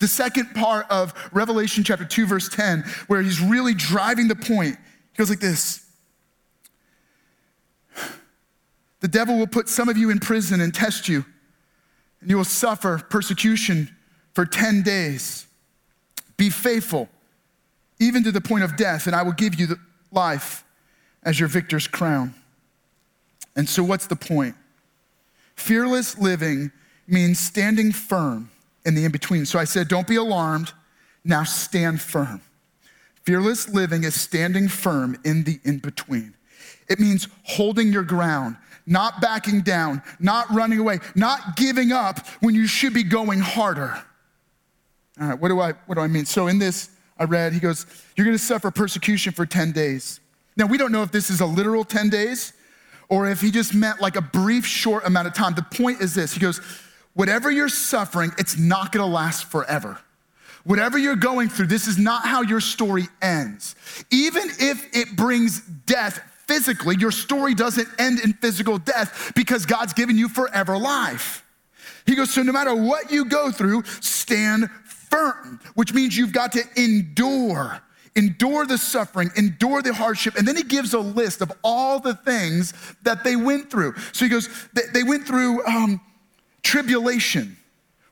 The 0.00 0.08
second 0.08 0.54
part 0.54 0.86
of 0.90 1.12
Revelation 1.32 1.84
chapter 1.84 2.06
2, 2.06 2.26
verse 2.26 2.48
10, 2.48 2.84
where 3.08 3.20
he's 3.20 3.40
really 3.40 3.74
driving 3.74 4.28
the 4.28 4.36
point, 4.36 4.76
he 5.12 5.18
goes 5.18 5.28
like 5.28 5.40
this 5.40 5.86
The 9.00 9.08
devil 9.08 9.36
will 9.36 9.46
put 9.46 9.68
some 9.68 9.90
of 9.90 9.98
you 9.98 10.08
in 10.08 10.20
prison 10.20 10.62
and 10.62 10.72
test 10.72 11.06
you, 11.06 11.26
and 12.22 12.30
you 12.30 12.38
will 12.38 12.44
suffer 12.44 12.98
persecution 13.10 13.94
for 14.32 14.46
10 14.46 14.82
days. 14.82 15.47
Be 16.38 16.48
faithful, 16.48 17.10
even 18.00 18.24
to 18.24 18.32
the 18.32 18.40
point 18.40 18.64
of 18.64 18.76
death, 18.76 19.06
and 19.06 19.14
I 19.14 19.22
will 19.22 19.32
give 19.32 19.60
you 19.60 19.76
life 20.10 20.64
as 21.22 21.38
your 21.38 21.48
victor's 21.48 21.86
crown. 21.86 22.34
And 23.54 23.68
so, 23.68 23.82
what's 23.82 24.06
the 24.06 24.16
point? 24.16 24.54
Fearless 25.56 26.16
living 26.16 26.70
means 27.08 27.38
standing 27.38 27.92
firm 27.92 28.50
in 28.86 28.94
the 28.94 29.04
in 29.04 29.10
between. 29.10 29.44
So 29.44 29.58
I 29.58 29.64
said, 29.64 29.88
don't 29.88 30.06
be 30.06 30.16
alarmed, 30.16 30.72
now 31.24 31.44
stand 31.44 32.00
firm. 32.00 32.40
Fearless 33.24 33.68
living 33.68 34.04
is 34.04 34.14
standing 34.14 34.68
firm 34.68 35.18
in 35.24 35.44
the 35.44 35.58
in 35.64 35.78
between. 35.78 36.34
It 36.88 36.98
means 36.98 37.28
holding 37.42 37.92
your 37.92 38.02
ground, 38.02 38.56
not 38.86 39.20
backing 39.20 39.60
down, 39.60 40.02
not 40.18 40.50
running 40.50 40.78
away, 40.78 41.00
not 41.14 41.56
giving 41.56 41.92
up 41.92 42.26
when 42.40 42.54
you 42.54 42.66
should 42.66 42.94
be 42.94 43.02
going 43.02 43.40
harder. 43.40 44.02
All 45.20 45.28
right, 45.28 45.38
what 45.38 45.48
do 45.48 45.60
I 45.60 45.72
what 45.86 45.96
do 45.96 46.00
I 46.00 46.06
mean? 46.06 46.26
So 46.26 46.46
in 46.46 46.58
this, 46.58 46.90
I 47.18 47.24
read, 47.24 47.52
he 47.52 47.60
goes, 47.60 47.86
You're 48.16 48.24
gonna 48.24 48.38
suffer 48.38 48.70
persecution 48.70 49.32
for 49.32 49.46
10 49.46 49.72
days. 49.72 50.20
Now 50.56 50.66
we 50.66 50.78
don't 50.78 50.92
know 50.92 51.02
if 51.02 51.10
this 51.10 51.30
is 51.30 51.40
a 51.40 51.46
literal 51.46 51.84
10 51.84 52.08
days 52.10 52.52
or 53.08 53.28
if 53.28 53.40
he 53.40 53.50
just 53.50 53.74
meant 53.74 54.00
like 54.00 54.16
a 54.16 54.20
brief, 54.20 54.66
short 54.66 55.06
amount 55.06 55.26
of 55.26 55.34
time. 55.34 55.54
The 55.54 55.62
point 55.62 56.00
is 56.00 56.14
this 56.14 56.34
he 56.34 56.40
goes, 56.40 56.60
Whatever 57.14 57.50
you're 57.50 57.68
suffering, 57.68 58.32
it's 58.38 58.56
not 58.56 58.92
gonna 58.92 59.06
last 59.06 59.46
forever. 59.46 59.98
Whatever 60.64 60.98
you're 60.98 61.16
going 61.16 61.48
through, 61.48 61.66
this 61.66 61.88
is 61.88 61.98
not 61.98 62.26
how 62.26 62.42
your 62.42 62.60
story 62.60 63.08
ends. 63.22 63.74
Even 64.10 64.50
if 64.58 64.94
it 64.94 65.16
brings 65.16 65.60
death 65.60 66.20
physically, 66.46 66.96
your 66.98 67.10
story 67.10 67.54
doesn't 67.54 67.88
end 67.98 68.20
in 68.20 68.34
physical 68.34 68.78
death 68.78 69.32
because 69.34 69.66
God's 69.66 69.92
given 69.94 70.16
you 70.16 70.28
forever 70.28 70.76
life. 70.76 71.44
He 72.06 72.14
goes, 72.14 72.32
So 72.32 72.42
no 72.42 72.52
matter 72.52 72.74
what 72.74 73.10
you 73.10 73.24
go 73.24 73.50
through, 73.50 73.84
stand 74.00 74.70
firm, 75.10 75.60
which 75.74 75.92
means 75.94 76.16
you've 76.16 76.32
got 76.32 76.52
to 76.52 76.62
endure. 76.76 77.80
endure 78.16 78.66
the 78.66 78.78
suffering, 78.78 79.30
endure 79.36 79.80
the 79.80 79.94
hardship. 79.94 80.36
And 80.36 80.48
then 80.48 80.56
he 80.56 80.64
gives 80.64 80.92
a 80.92 80.98
list 80.98 81.40
of 81.40 81.52
all 81.62 82.00
the 82.00 82.14
things 82.14 82.74
that 83.02 83.22
they 83.22 83.36
went 83.36 83.70
through. 83.70 83.94
So 84.12 84.24
he 84.24 84.28
goes, 84.28 84.48
they 84.72 85.04
went 85.04 85.24
through 85.26 85.64
um, 85.66 86.00
tribulation. 86.62 87.56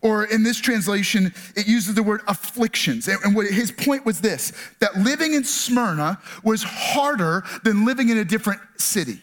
Or 0.03 0.25
in 0.25 0.45
this 0.45 0.59
translation, 0.59 1.35
it 1.57 1.67
uses 1.67 1.95
the 1.95 2.03
word 2.03 2.21
afflictions. 2.29 3.09
And 3.09 3.35
what 3.35 3.47
his 3.49 3.73
point 3.73 4.07
was 4.07 4.21
this 4.21 4.53
that 4.79 4.97
living 4.97 5.35
in 5.35 5.43
Smyrna 5.43 6.21
was 6.45 6.63
harder 6.63 7.43
than 7.65 7.85
living 7.85 8.11
in 8.11 8.19
a 8.19 8.25
different 8.25 8.61
city. 8.77 9.21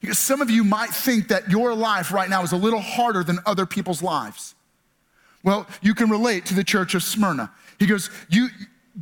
Because 0.00 0.18
some 0.18 0.40
of 0.40 0.50
you 0.50 0.62
might 0.62 0.90
think 0.90 1.26
that 1.28 1.50
your 1.50 1.74
life 1.74 2.12
right 2.12 2.30
now 2.30 2.44
is 2.44 2.52
a 2.52 2.56
little 2.56 2.80
harder 2.80 3.24
than 3.24 3.40
other 3.46 3.66
people's 3.66 4.00
lives. 4.00 4.54
Well, 5.48 5.66
you 5.80 5.94
can 5.94 6.10
relate 6.10 6.44
to 6.46 6.54
the 6.54 6.62
church 6.62 6.94
of 6.94 7.02
Smyrna. 7.02 7.50
He 7.78 7.86
goes, 7.86 8.10
you, 8.28 8.48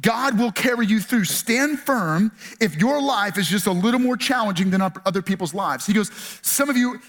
God 0.01 0.39
will 0.39 0.53
carry 0.53 0.87
you 0.87 1.01
through. 1.01 1.25
Stand 1.25 1.81
firm 1.81 2.31
if 2.61 2.77
your 2.77 3.03
life 3.03 3.37
is 3.37 3.49
just 3.49 3.67
a 3.67 3.73
little 3.73 3.99
more 3.99 4.17
challenging 4.17 4.71
than 4.71 4.81
other 4.81 5.23
people's 5.23 5.53
lives. 5.53 5.87
He 5.87 5.93
goes, 5.93 6.09
Some 6.43 6.71
of 6.71 6.77
you, 6.77 7.01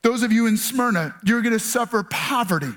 those 0.00 0.22
of 0.22 0.32
you 0.32 0.46
in 0.46 0.56
Smyrna, 0.56 1.14
you're 1.22 1.42
gonna 1.42 1.58
suffer 1.58 2.02
poverty, 2.02 2.72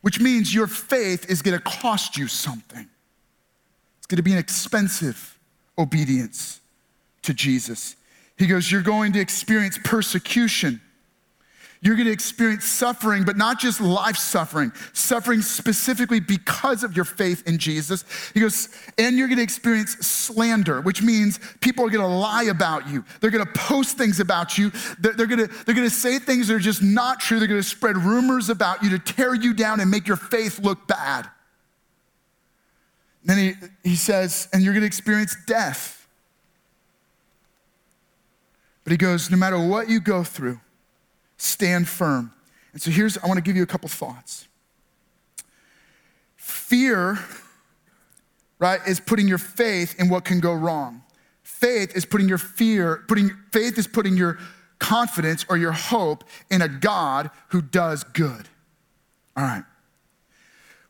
which 0.00 0.18
means 0.18 0.52
your 0.52 0.66
faith 0.66 1.30
is 1.30 1.40
gonna 1.40 1.60
cost 1.60 2.16
you 2.16 2.26
something. 2.26 2.88
It's 3.98 4.06
gonna 4.08 4.24
be 4.24 4.32
an 4.32 4.38
expensive 4.38 5.38
obedience 5.78 6.60
to 7.22 7.32
Jesus. 7.32 7.94
He 8.36 8.46
goes, 8.46 8.72
You're 8.72 8.82
going 8.82 9.12
to 9.12 9.20
experience 9.20 9.78
persecution. 9.84 10.80
You're 11.80 11.94
going 11.94 12.06
to 12.06 12.12
experience 12.12 12.64
suffering, 12.64 13.22
but 13.24 13.36
not 13.36 13.60
just 13.60 13.80
life 13.80 14.16
suffering, 14.16 14.72
suffering 14.92 15.42
specifically 15.42 16.18
because 16.18 16.82
of 16.82 16.96
your 16.96 17.04
faith 17.04 17.46
in 17.46 17.58
Jesus. 17.58 18.04
He 18.34 18.40
goes, 18.40 18.68
and 18.98 19.16
you're 19.16 19.28
going 19.28 19.36
to 19.36 19.44
experience 19.44 19.92
slander, 19.98 20.80
which 20.80 21.02
means 21.02 21.38
people 21.60 21.86
are 21.86 21.90
going 21.90 22.04
to 22.04 22.16
lie 22.16 22.44
about 22.44 22.88
you. 22.88 23.04
They're 23.20 23.30
going 23.30 23.46
to 23.46 23.52
post 23.52 23.96
things 23.96 24.18
about 24.18 24.58
you. 24.58 24.72
They're, 24.98 25.12
they're, 25.12 25.26
going 25.26 25.46
to, 25.46 25.64
they're 25.64 25.74
going 25.74 25.88
to 25.88 25.94
say 25.94 26.18
things 26.18 26.48
that 26.48 26.54
are 26.54 26.58
just 26.58 26.82
not 26.82 27.20
true. 27.20 27.38
They're 27.38 27.46
going 27.46 27.62
to 27.62 27.68
spread 27.68 27.96
rumors 27.96 28.50
about 28.50 28.82
you 28.82 28.90
to 28.90 28.98
tear 28.98 29.34
you 29.34 29.54
down 29.54 29.78
and 29.78 29.88
make 29.88 30.08
your 30.08 30.16
faith 30.16 30.58
look 30.58 30.88
bad. 30.88 31.28
Then 33.24 33.38
he, 33.38 33.90
he 33.90 33.94
says, 33.94 34.48
and 34.52 34.64
you're 34.64 34.72
going 34.72 34.82
to 34.82 34.86
experience 34.86 35.36
death. 35.46 36.08
But 38.82 38.90
he 38.90 38.96
goes, 38.96 39.30
no 39.30 39.36
matter 39.36 39.64
what 39.64 39.88
you 39.88 40.00
go 40.00 40.24
through, 40.24 40.58
stand 41.38 41.88
firm. 41.88 42.32
And 42.72 42.82
so 42.82 42.90
here's, 42.90 43.16
I 43.18 43.26
want 43.26 43.38
to 43.38 43.42
give 43.42 43.56
you 43.56 43.62
a 43.62 43.66
couple 43.66 43.88
thoughts. 43.88 44.46
Fear, 46.36 47.18
right, 48.58 48.80
is 48.86 49.00
putting 49.00 49.26
your 49.26 49.38
faith 49.38 49.98
in 49.98 50.08
what 50.08 50.24
can 50.24 50.40
go 50.40 50.52
wrong. 50.52 51.02
Faith 51.42 51.96
is 51.96 52.04
putting 52.04 52.28
your 52.28 52.38
fear, 52.38 53.04
putting, 53.08 53.30
faith 53.52 53.78
is 53.78 53.86
putting 53.86 54.16
your 54.16 54.38
confidence 54.78 55.44
or 55.48 55.56
your 55.56 55.72
hope 55.72 56.24
in 56.50 56.62
a 56.62 56.68
God 56.68 57.30
who 57.48 57.62
does 57.62 58.04
good. 58.04 58.48
All 59.36 59.44
right. 59.44 59.64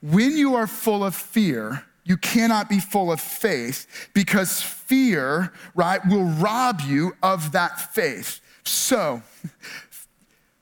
When 0.02 0.36
you 0.36 0.54
are 0.54 0.66
full 0.66 1.04
of 1.04 1.14
fear, 1.14 1.84
you 2.04 2.16
cannot 2.16 2.68
be 2.68 2.80
full 2.80 3.12
of 3.12 3.20
faith 3.20 4.10
because 4.14 4.62
fear, 4.62 5.52
right, 5.74 6.00
will 6.08 6.24
rob 6.24 6.80
you 6.80 7.12
of 7.22 7.52
that 7.52 7.94
faith. 7.94 8.40
So, 8.64 9.22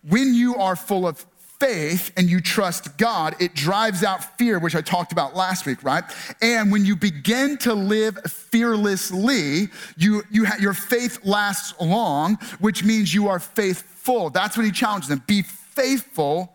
when 0.09 0.35
you 0.35 0.57
are 0.57 0.77
full 0.77 1.07
of 1.07 1.25
faith 1.59 2.13
and 2.17 2.29
you 2.29 2.41
trust 2.41 2.99
God, 2.99 3.35
it 3.41 3.55
drives 3.55 4.05
out 4.05 4.37
fear, 4.39 4.59
which 4.59 4.75
I 4.75 4.83
talked 4.83 5.13
about 5.13 5.35
last 5.35 5.67
week, 5.67 5.83
right? 5.83 6.05
And 6.43 6.71
when 6.71 6.85
you 6.85 6.97
begin 6.97 7.57
to 7.59 7.75
live 7.75 8.19
fearlessly, 8.25 9.69
you, 9.97 10.23
you 10.31 10.45
ha- 10.45 10.57
your 10.61 10.75
faith 10.75 11.25
lasts 11.25 11.75
long, 11.81 12.39
which 12.61 12.85
means 12.85 13.15
you 13.15 13.29
are 13.29 13.41
faithful. 13.41 14.31
That's 14.31 14.57
what 14.57 14.67
he 14.67 14.73
challenges 14.73 15.09
them 15.09 15.23
be 15.27 15.43
faithful 15.43 16.55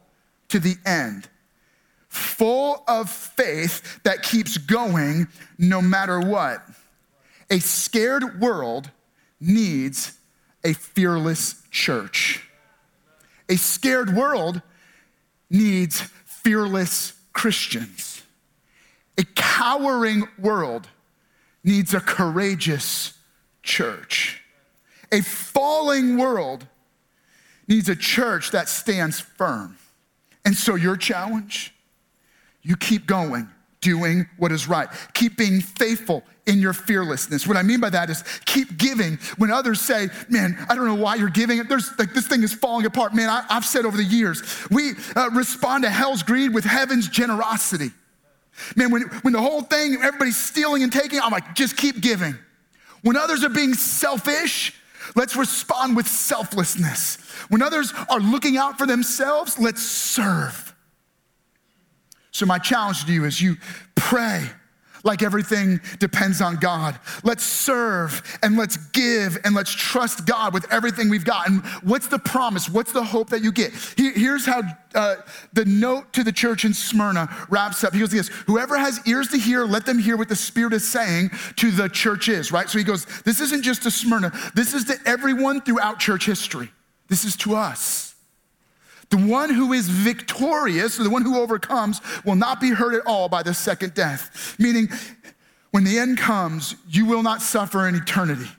to 0.50 0.60
the 0.60 0.76
end 0.86 1.28
full 2.12 2.84
of 2.90 3.10
faith 3.10 4.04
that 4.04 4.22
keeps 4.22 4.58
going 4.58 5.30
no 5.58 5.82
matter 5.82 6.20
what. 6.20 6.62
A 7.50 7.60
scared 7.60 8.42
world 8.42 8.92
needs 9.40 10.18
a 10.64 10.74
fearless 10.74 11.64
church. 11.72 12.51
A 13.52 13.58
scared 13.58 14.16
world 14.16 14.62
needs 15.50 16.00
fearless 16.26 17.14
Christians. 17.34 18.24
A 19.18 19.26
cowering 19.36 20.24
world 20.40 20.88
needs 21.62 21.94
a 21.94 22.00
courageous 22.00 23.14
church. 23.62 24.42
A 25.12 25.22
falling 25.22 26.18
world 26.18 26.66
needs 27.68 27.90
a 27.90 27.96
church 27.96 28.52
that 28.52 28.70
stands 28.70 29.20
firm. 29.20 29.78
And 30.46 30.56
so, 30.56 30.76
your 30.76 30.96
challenge 30.96 31.74
you 32.64 32.78
keep 32.78 33.06
going, 33.08 33.50
doing 33.82 34.30
what 34.38 34.52
is 34.52 34.68
right. 34.68 34.88
Keep 35.14 35.38
being 35.38 35.62
faithful 35.62 36.24
in 36.48 36.60
your 36.60 36.74
fearlessness. 36.74 37.46
What 37.48 37.58
I 37.58 37.64
mean 37.64 37.80
by 37.80 37.90
that 37.92 38.10
is 38.10 38.24
keep 38.46 38.78
giving 38.78 39.18
when 39.38 39.52
others 39.52 39.80
say, 39.80 40.10
Man, 40.30 40.58
I 40.70 40.76
don't 40.76 40.86
know 40.86 40.96
why 40.96 41.16
you're 41.16 41.30
giving. 41.30 41.64
There's 41.64 41.92
like 42.00 42.14
this 42.14 42.28
thing 42.28 42.44
is 42.44 42.54
falling 42.54 42.86
apart. 42.86 43.14
Man, 43.14 43.30
I, 43.30 43.44
have 43.50 43.66
said 43.66 43.86
over 43.86 43.98
the 43.98 44.04
years, 44.04 44.42
we 44.70 44.94
uh, 45.16 45.30
respond 45.32 45.84
to 45.84 45.90
hell's 45.90 46.24
greed 46.24 46.54
with 46.54 46.64
heaven's 46.64 47.08
generosity. 47.08 47.92
Man, 48.76 48.92
when, 48.92 49.04
when 49.22 49.34
the 49.34 49.42
whole 49.42 49.62
thing, 49.62 49.96
everybody's 50.02 50.38
stealing 50.38 50.84
and 50.84 50.92
taking, 50.92 51.20
I'm 51.20 51.32
like, 51.32 51.56
just 51.56 51.78
keep 51.78 52.02
giving. 52.02 52.36
When 53.02 53.18
others 53.18 53.44
are 53.44 53.50
being 53.50 53.74
selfish, 53.74 54.74
let's 55.16 55.36
respond 55.36 55.96
with 55.96 56.08
selflessness. 56.08 57.16
When 57.50 57.62
others 57.62 57.94
are 58.10 58.20
looking 58.20 58.58
out 58.58 58.78
for 58.78 58.86
themselves, 58.86 59.58
let's 59.58 59.82
serve. 59.82 60.76
So, 62.32 62.46
my 62.46 62.60
challenge 62.60 63.06
to 63.06 63.12
you 63.12 63.26
is 63.26 63.42
you 63.42 63.58
pray 63.96 64.50
like 65.04 65.24
everything 65.24 65.80
depends 66.00 66.42
on 66.42 66.58
God. 66.58 67.00
Let's 67.24 67.44
serve 67.44 68.40
and 68.44 68.58
let's 68.58 68.78
give 68.78 69.38
and 69.44 69.56
let's 69.56 69.72
trust 69.72 70.26
God 70.26 70.54
with 70.54 70.72
everything 70.72 71.10
we've 71.10 71.26
got. 71.26 71.50
And 71.50 71.64
what's 71.84 72.08
the 72.08 72.20
promise? 72.20 72.70
What's 72.70 72.92
the 72.92 73.04
hope 73.04 73.30
that 73.30 73.42
you 73.42 73.52
get? 73.52 73.74
Here's 73.98 74.46
how 74.46 74.62
uh, 74.94 75.16
the 75.54 75.66
note 75.66 76.12
to 76.14 76.24
the 76.24 76.32
church 76.32 76.66
in 76.66 76.74
Smyrna 76.74 77.30
wraps 77.50 77.84
up. 77.84 77.94
He 77.94 78.00
goes, 78.00 78.14
Yes, 78.14 78.28
whoever 78.48 78.78
has 78.78 79.06
ears 79.08 79.30
to 79.30 79.38
hear, 79.38 79.66
let 79.66 79.86
them 79.86 80.00
hear 80.00 80.18
what 80.18 80.30
the 80.30 80.36
Spirit 80.36 80.74
is 80.74 80.88
saying 80.88 81.32
to 81.58 81.72
the 81.72 81.88
churches, 81.88 82.52
right? 82.52 82.70
So 82.70 82.78
he 82.78 82.84
goes, 82.84 83.06
This 83.24 83.40
isn't 83.40 83.64
just 83.64 83.84
to 83.84 83.92
Smyrna, 83.92 84.32
this 84.56 84.74
is 84.74 84.86
to 84.86 84.98
everyone 85.06 85.62
throughout 85.62 86.00
church 86.00 86.26
history. 86.26 86.70
This 87.08 87.26
is 87.26 87.36
to 87.38 87.56
us. 87.56 88.11
The 89.12 89.18
one 89.18 89.54
who 89.54 89.74
is 89.74 89.88
victorious, 89.88 91.00
or 91.00 91.04
the 91.04 91.10
one 91.10 91.22
who 91.22 91.38
overcomes, 91.40 92.02
will 92.26 92.36
not 92.36 92.60
be 92.60 92.70
hurt 92.70 92.96
at 92.96 93.06
all 93.06 93.30
by 93.30 93.44
the 93.44 93.54
second 93.54 93.94
death. 93.94 94.56
Meaning, 94.58 94.90
when 95.72 95.84
the 95.84 96.00
end 96.00 96.18
comes, 96.18 96.76
you 96.90 97.06
will 97.06 97.22
not 97.22 97.42
suffer 97.42 97.88
in 97.88 97.96
eternity. 97.96 98.50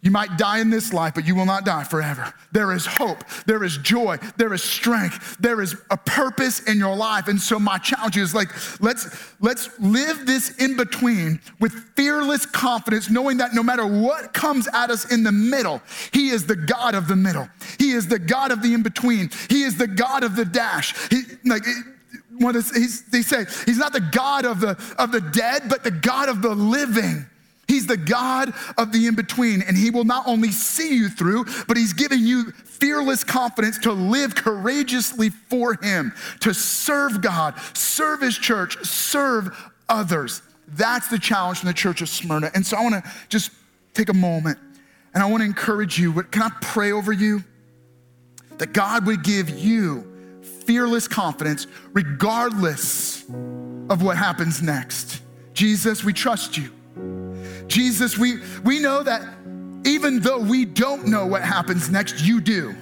You 0.00 0.12
might 0.12 0.38
die 0.38 0.60
in 0.60 0.70
this 0.70 0.92
life, 0.92 1.14
but 1.14 1.26
you 1.26 1.34
will 1.34 1.44
not 1.44 1.64
die 1.64 1.82
forever. 1.82 2.32
There 2.52 2.72
is 2.72 2.86
hope, 2.86 3.24
there 3.46 3.64
is 3.64 3.78
joy, 3.78 4.18
there 4.36 4.54
is 4.54 4.62
strength, 4.62 5.36
there 5.40 5.60
is 5.60 5.74
a 5.90 5.96
purpose 5.96 6.60
in 6.60 6.78
your 6.78 6.94
life. 6.94 7.26
And 7.26 7.40
so 7.40 7.58
my 7.58 7.78
challenge 7.78 8.16
is 8.16 8.32
like, 8.32 8.48
let's 8.80 9.34
let's 9.40 9.68
live 9.80 10.24
this 10.24 10.56
in 10.58 10.76
between 10.76 11.40
with 11.58 11.72
fearless 11.96 12.46
confidence, 12.46 13.10
knowing 13.10 13.38
that 13.38 13.54
no 13.54 13.62
matter 13.62 13.86
what 13.86 14.32
comes 14.32 14.68
at 14.68 14.90
us 14.90 15.10
in 15.12 15.24
the 15.24 15.32
middle, 15.32 15.82
He 16.12 16.28
is 16.28 16.46
the 16.46 16.56
God 16.56 16.94
of 16.94 17.08
the 17.08 17.16
middle. 17.16 17.48
He 17.78 17.90
is 17.90 18.06
the 18.06 18.20
God 18.20 18.52
of 18.52 18.62
the 18.62 18.74
in 18.74 18.82
between. 18.82 19.30
He 19.50 19.62
is 19.62 19.78
the 19.78 19.88
God 19.88 20.22
of 20.22 20.36
the 20.36 20.44
dash. 20.44 20.94
He, 21.10 21.22
like 21.44 21.64
what 22.38 22.54
is, 22.54 23.02
they 23.06 23.22
say 23.22 23.46
he's 23.66 23.78
not 23.78 23.92
the 23.92 24.00
God 24.00 24.44
of 24.44 24.60
the 24.60 24.78
of 24.96 25.10
the 25.10 25.20
dead, 25.20 25.64
but 25.68 25.82
the 25.82 25.90
God 25.90 26.28
of 26.28 26.40
the 26.40 26.54
living. 26.54 27.26
He's 27.68 27.86
the 27.86 27.98
God 27.98 28.54
of 28.78 28.92
the 28.92 29.06
in 29.06 29.14
between, 29.14 29.62
and 29.62 29.76
He 29.76 29.90
will 29.90 30.04
not 30.04 30.26
only 30.26 30.50
see 30.50 30.96
you 30.96 31.10
through, 31.10 31.44
but 31.68 31.76
He's 31.76 31.92
giving 31.92 32.20
you 32.20 32.50
fearless 32.52 33.22
confidence 33.22 33.78
to 33.80 33.92
live 33.92 34.34
courageously 34.34 35.28
for 35.28 35.74
Him, 35.74 36.12
to 36.40 36.54
serve 36.54 37.20
God, 37.20 37.54
serve 37.74 38.22
His 38.22 38.38
church, 38.38 38.82
serve 38.84 39.54
others. 39.88 40.42
That's 40.68 41.08
the 41.08 41.18
challenge 41.18 41.58
from 41.58 41.68
the 41.68 41.74
church 41.74 42.00
of 42.00 42.08
Smyrna. 42.08 42.50
And 42.54 42.66
so 42.66 42.76
I 42.76 42.82
want 42.82 43.04
to 43.04 43.10
just 43.28 43.50
take 43.94 44.08
a 44.08 44.14
moment 44.14 44.58
and 45.14 45.22
I 45.22 45.26
want 45.26 45.42
to 45.42 45.46
encourage 45.46 45.98
you. 45.98 46.22
Can 46.24 46.42
I 46.42 46.50
pray 46.60 46.92
over 46.92 47.12
you? 47.12 47.44
That 48.58 48.72
God 48.72 49.06
would 49.06 49.22
give 49.22 49.50
you 49.50 50.40
fearless 50.64 51.06
confidence 51.06 51.66
regardless 51.92 53.24
of 53.88 54.02
what 54.02 54.16
happens 54.16 54.60
next. 54.60 55.22
Jesus, 55.54 56.04
we 56.04 56.12
trust 56.12 56.58
you. 56.58 56.70
Jesus, 57.68 58.18
we, 58.18 58.40
we 58.64 58.80
know 58.80 59.02
that 59.02 59.22
even 59.84 60.20
though 60.20 60.40
we 60.40 60.64
don't 60.64 61.06
know 61.06 61.26
what 61.26 61.42
happens 61.42 61.88
next, 61.88 62.20
you 62.20 62.40
do. 62.40 62.74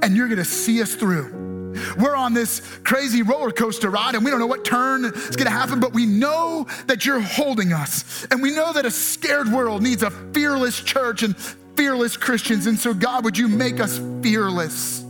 And 0.00 0.16
you're 0.16 0.28
gonna 0.28 0.44
see 0.44 0.80
us 0.80 0.94
through. 0.94 1.52
We're 1.98 2.16
on 2.16 2.34
this 2.34 2.60
crazy 2.84 3.22
roller 3.22 3.50
coaster 3.50 3.90
ride 3.90 4.14
and 4.14 4.24
we 4.24 4.30
don't 4.30 4.40
know 4.40 4.46
what 4.46 4.64
turn 4.64 5.04
is 5.04 5.36
going 5.36 5.46
to 5.46 5.50
happen, 5.50 5.80
but 5.80 5.92
we 5.92 6.06
know 6.06 6.66
that 6.86 7.06
you're 7.06 7.20
holding 7.20 7.72
us. 7.72 8.26
And 8.30 8.42
we 8.42 8.54
know 8.54 8.72
that 8.72 8.84
a 8.84 8.90
scared 8.90 9.48
world 9.48 9.82
needs 9.82 10.02
a 10.02 10.10
fearless 10.32 10.80
church 10.82 11.22
and 11.22 11.36
fearless 11.76 12.16
Christians. 12.16 12.66
And 12.66 12.78
so, 12.78 12.94
God, 12.94 13.24
would 13.24 13.38
you 13.38 13.48
make 13.48 13.80
us 13.80 14.00
fearless 14.22 15.04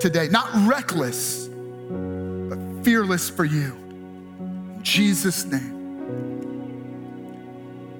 today? 0.00 0.28
Not 0.28 0.48
reckless, 0.68 1.48
but 1.48 2.84
fearless 2.84 3.28
for 3.28 3.44
you. 3.44 3.74
In 4.76 4.80
Jesus' 4.82 5.44
name, 5.44 5.75